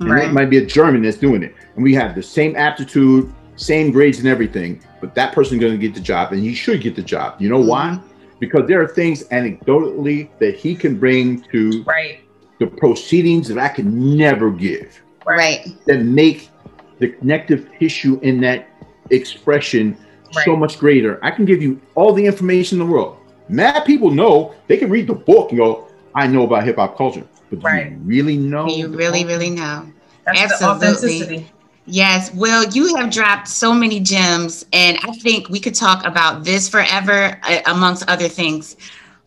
[0.00, 0.28] And right.
[0.28, 1.54] it might be a German that's doing it.
[1.74, 5.78] And we have the same aptitude, same grades and everything, but that person's going to
[5.78, 7.40] get the job and he should get the job.
[7.40, 7.68] You know mm-hmm.
[7.68, 8.00] why?
[8.38, 12.20] because there are things anecdotally that he can bring to right.
[12.58, 15.00] the proceedings that I can never give.
[15.24, 15.66] Right.
[15.86, 16.50] That make
[16.98, 18.68] the connective tissue in that
[19.10, 19.96] expression
[20.34, 20.44] right.
[20.44, 21.18] so much greater.
[21.22, 23.18] I can give you all the information in the world.
[23.48, 26.96] Mad people know they can read the book and go, I know about hip hop
[26.96, 27.26] culture.
[27.50, 27.92] But do right.
[27.92, 28.66] you really know?
[28.68, 29.26] You really, culture?
[29.26, 29.86] really know.
[30.24, 31.50] That's Absolutely.
[31.88, 36.42] Yes, Well, you have dropped so many gems, and I think we could talk about
[36.42, 38.76] this forever, uh, amongst other things.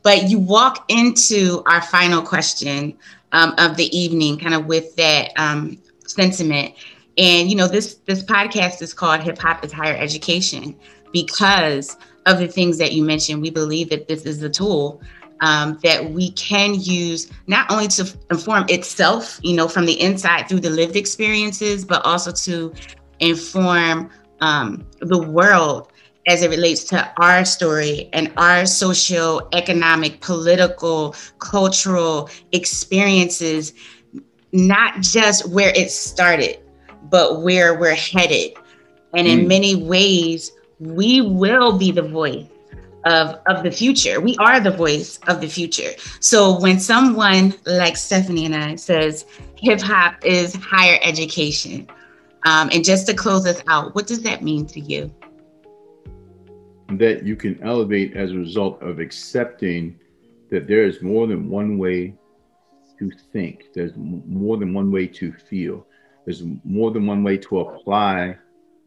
[0.03, 2.97] But you walk into our final question
[3.31, 6.73] um, of the evening, kind of with that um, sentiment.
[7.19, 10.75] And you know, this this podcast is called Hip Hop is Higher Education
[11.11, 13.41] because of the things that you mentioned.
[13.41, 15.01] We believe that this is the tool
[15.41, 20.47] um, that we can use not only to inform itself, you know, from the inside
[20.47, 22.73] through the lived experiences, but also to
[23.19, 24.09] inform
[24.39, 25.91] um, the world
[26.27, 33.73] as it relates to our story and our social, economic, political, cultural experiences,
[34.53, 36.59] not just where it started,
[37.03, 38.53] but where we're headed.
[39.13, 39.47] And in mm.
[39.47, 42.45] many ways, we will be the voice
[43.05, 44.19] of of the future.
[44.19, 45.91] We are the voice of the future.
[46.19, 49.25] So when someone like Stephanie and I says
[49.55, 51.87] hip hop is higher education,
[52.45, 55.11] um, and just to close us out, what does that mean to you?
[56.89, 59.99] That you can elevate as a result of accepting
[60.49, 62.15] that there is more than one way
[62.97, 63.65] to think.
[63.73, 65.85] There's more than one way to feel.
[66.29, 68.37] There's more than one way to apply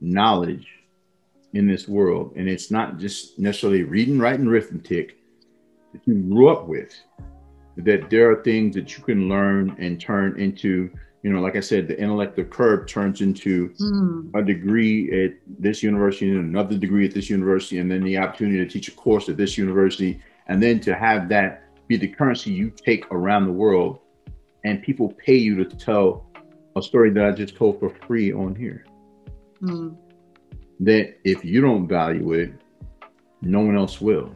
[0.01, 0.68] knowledge
[1.55, 2.32] in this world.
[2.36, 5.18] And it's not just necessarily reading, writing, arithmetic
[5.93, 6.95] that you grew up with,
[7.78, 10.88] that there are things that you can learn and turn into,
[11.24, 14.30] you know, like I said, the intellectual curve turns into mm.
[14.40, 18.59] a degree at this university and another degree at this university, and then the opportunity
[18.59, 22.53] to teach a course at this university, and then to have that be the currency
[22.53, 23.99] you take around the world,
[24.62, 26.28] and people pay you to tell
[26.77, 28.85] a story that I just told for free on here.
[29.62, 29.97] Mm.
[30.81, 32.53] That if you don't value it,
[33.41, 34.35] no one else will.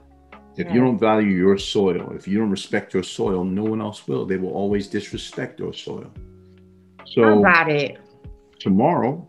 [0.56, 4.08] If you don't value your soil, if you don't respect your soil, no one else
[4.08, 4.24] will.
[4.24, 6.10] They will always disrespect your soil.
[7.04, 7.98] So about it.
[8.58, 9.28] Tomorrow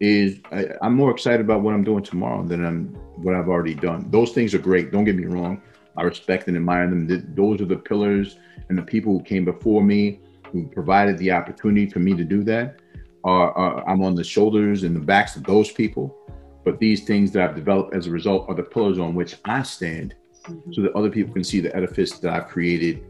[0.00, 2.88] is I, am more excited about what I'm doing tomorrow than I'm
[3.22, 4.10] what I've already done.
[4.10, 4.92] Those things are great.
[4.92, 5.62] Don't get me wrong.
[5.96, 7.34] I respect and admire them.
[7.34, 8.36] Those are the pillars
[8.68, 10.20] and the people who came before me,
[10.52, 12.80] who provided the opportunity for me to do that.
[13.24, 16.16] Are, are I'm on the shoulders and the backs of those people.
[16.64, 19.62] But these things that I've developed as a result are the pillars on which I
[19.62, 20.72] stand mm-hmm.
[20.72, 23.04] so that other people can see the edifice that I've created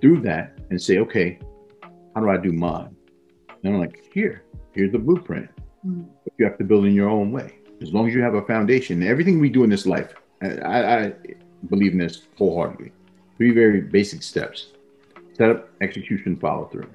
[0.00, 1.38] through that and say, okay,
[2.14, 2.96] how do I do mine?
[3.62, 5.48] And I'm like, here, here's the blueprint.
[5.86, 6.02] Mm-hmm.
[6.24, 7.58] But you have to build in your own way.
[7.82, 11.12] As long as you have a foundation, everything we do in this life, I, I
[11.68, 12.92] believe in this wholeheartedly.
[13.36, 14.72] Three very basic steps
[15.36, 16.88] set up, execution, follow through.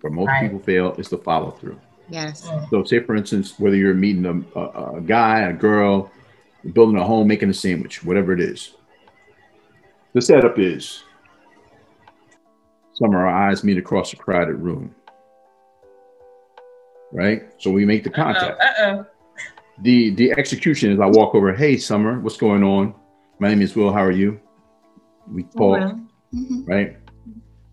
[0.00, 0.42] Where most right.
[0.42, 1.78] people fail is the follow through.
[2.08, 2.48] Yes.
[2.70, 6.10] So, say for instance, whether you're meeting a, a, a guy, a girl,
[6.72, 8.74] building a home, making a sandwich, whatever it is,
[10.12, 11.04] the setup is
[12.94, 14.94] some of our eyes meet across a crowded room.
[17.12, 17.42] Right?
[17.58, 18.60] So we make the contact.
[18.60, 19.06] Uh-oh, uh-oh.
[19.82, 22.94] The the execution is I walk over, hey Summer, what's going on?
[23.38, 24.40] My name is Will, how are you?
[25.30, 25.78] We talk,
[26.34, 26.64] mm-hmm.
[26.64, 26.96] right?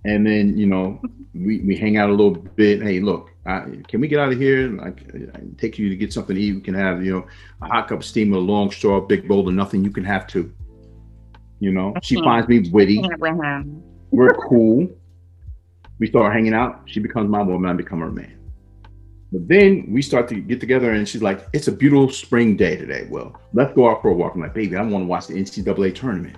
[0.05, 1.01] And then, you know,
[1.33, 2.81] we, we hang out a little bit.
[2.81, 4.69] Hey, look, I, can we get out of here?
[4.69, 5.03] like
[5.35, 6.53] I take you to get something to eat.
[6.53, 7.27] We can have, you know,
[7.61, 9.83] a hot cup of steam with a long straw, big bowl of nothing.
[9.83, 10.53] You can have two.
[11.59, 13.01] You know, she finds me witty.
[14.11, 14.87] We're cool.
[15.99, 16.83] We start hanging out.
[16.85, 17.69] She becomes my woman.
[17.69, 18.37] I become her man.
[19.31, 22.77] But then we start to get together, and she's like, "It's a beautiful spring day
[22.77, 23.07] today.
[23.09, 25.35] Well, let's go out for a walk." I'm like, "Baby, I want to watch the
[25.35, 26.37] NCAA tournament."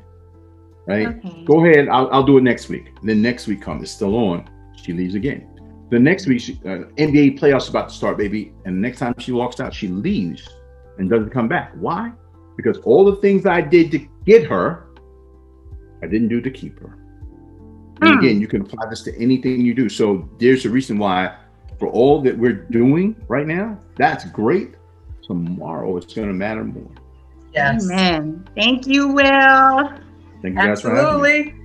[0.88, 1.08] Right?
[1.08, 1.44] Okay.
[1.46, 1.88] Go ahead.
[1.90, 2.94] I'll, I'll do it next week.
[3.00, 3.84] And then next week comes.
[3.84, 4.50] It's still on.
[4.82, 5.48] She leaves again.
[5.92, 8.54] The next week, she, uh, NBA playoffs about to start, baby.
[8.66, 10.48] And the next time she walks out, she leaves
[10.98, 11.74] and doesn't come back.
[11.76, 12.12] Why?
[12.56, 14.88] Because all the things I did to get her,
[16.02, 16.98] I didn't do to keep her.
[18.02, 18.20] And hmm.
[18.20, 19.90] again, you can apply this to anything you do.
[19.90, 21.36] So there's a reason why,
[21.78, 24.76] for all that we're doing right now, that's great.
[25.24, 26.92] Tomorrow it's going to matter more.
[27.54, 27.84] Yes.
[27.84, 28.48] Amen.
[28.56, 29.92] Thank you, Will.
[30.42, 31.56] Thank you Absolutely.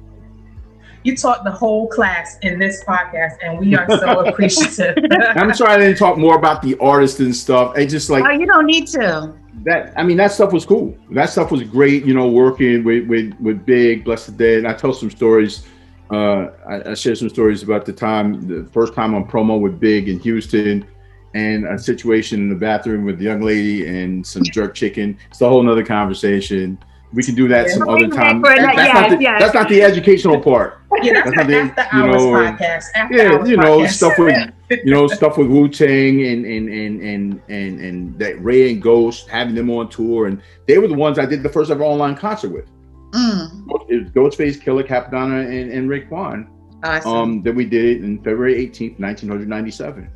[1.05, 4.97] You taught the whole class in this podcast, and we are so appreciative.
[5.37, 7.75] I'm sorry I didn't talk more about the artist and stuff.
[7.77, 8.25] I just like.
[8.25, 9.33] Oh, you don't need to
[9.67, 10.97] that I mean that stuff was cool.
[11.11, 12.05] That stuff was great.
[12.05, 14.59] You know, working with with with Big, Blessed Dead.
[14.59, 15.67] And I tell some stories.
[16.09, 19.81] Uh, I, I share some stories about the time, the first time on promo with
[19.81, 20.87] Big in Houston,
[21.35, 25.19] and a situation in the bathroom with the young lady and some jerk chicken.
[25.31, 26.79] It's a whole nother conversation.
[27.13, 27.75] We can do that yeah.
[27.75, 28.43] some other time.
[28.43, 29.41] That's, yes, not the, yes.
[29.41, 30.81] that's not the educational part.
[31.03, 32.85] Yeah, that's, that's not the, after you know, podcast.
[32.95, 33.91] After yeah, you know, podcast.
[33.91, 38.43] stuff with you know, stuff with Wu Tang and and and and and and that
[38.43, 41.51] Ray and Ghost having them on tour, and they were the ones I did the
[41.51, 42.65] first ever online concert with.
[43.11, 43.67] Mm.
[43.91, 46.49] It was Ghostface Killah Cappadonna, and, and Raekwon.
[46.83, 47.13] Awesome.
[47.13, 50.11] Um, that we did in February 18th, 1997.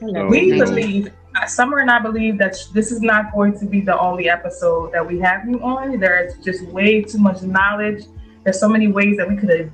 [0.00, 1.12] So, we believe,
[1.46, 5.06] Summer and I believe that this is not going to be the only episode that
[5.06, 5.98] we have you on.
[5.98, 8.04] There's just way too much knowledge.
[8.44, 9.70] There's so many ways that we could have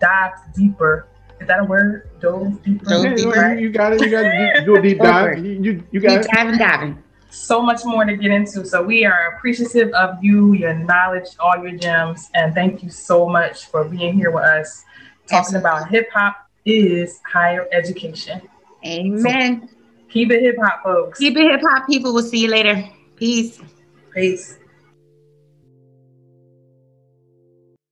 [0.00, 1.08] dived deeper
[1.40, 2.08] is that a word?
[2.20, 2.84] Dove deeper.
[2.84, 3.54] Dove deeper.
[3.54, 4.00] You got it.
[4.00, 4.64] You got it.
[4.64, 5.44] Do a deep dive.
[5.44, 6.30] You, you, you got deep it.
[6.32, 7.02] Diving, diving.
[7.28, 8.64] So much more to get into.
[8.64, 13.28] So we are appreciative of you, your knowledge, all your gems, and thank you so
[13.28, 14.84] much for being here with us,
[15.26, 18.40] talking about hip hop is higher education.
[18.86, 19.68] Amen.
[19.68, 19.73] So
[20.14, 21.18] keep it hip hop, folks.
[21.18, 22.14] Keep it hip hop, people.
[22.14, 22.88] We'll see you later.
[23.16, 23.60] Peace.
[24.14, 24.58] Peace.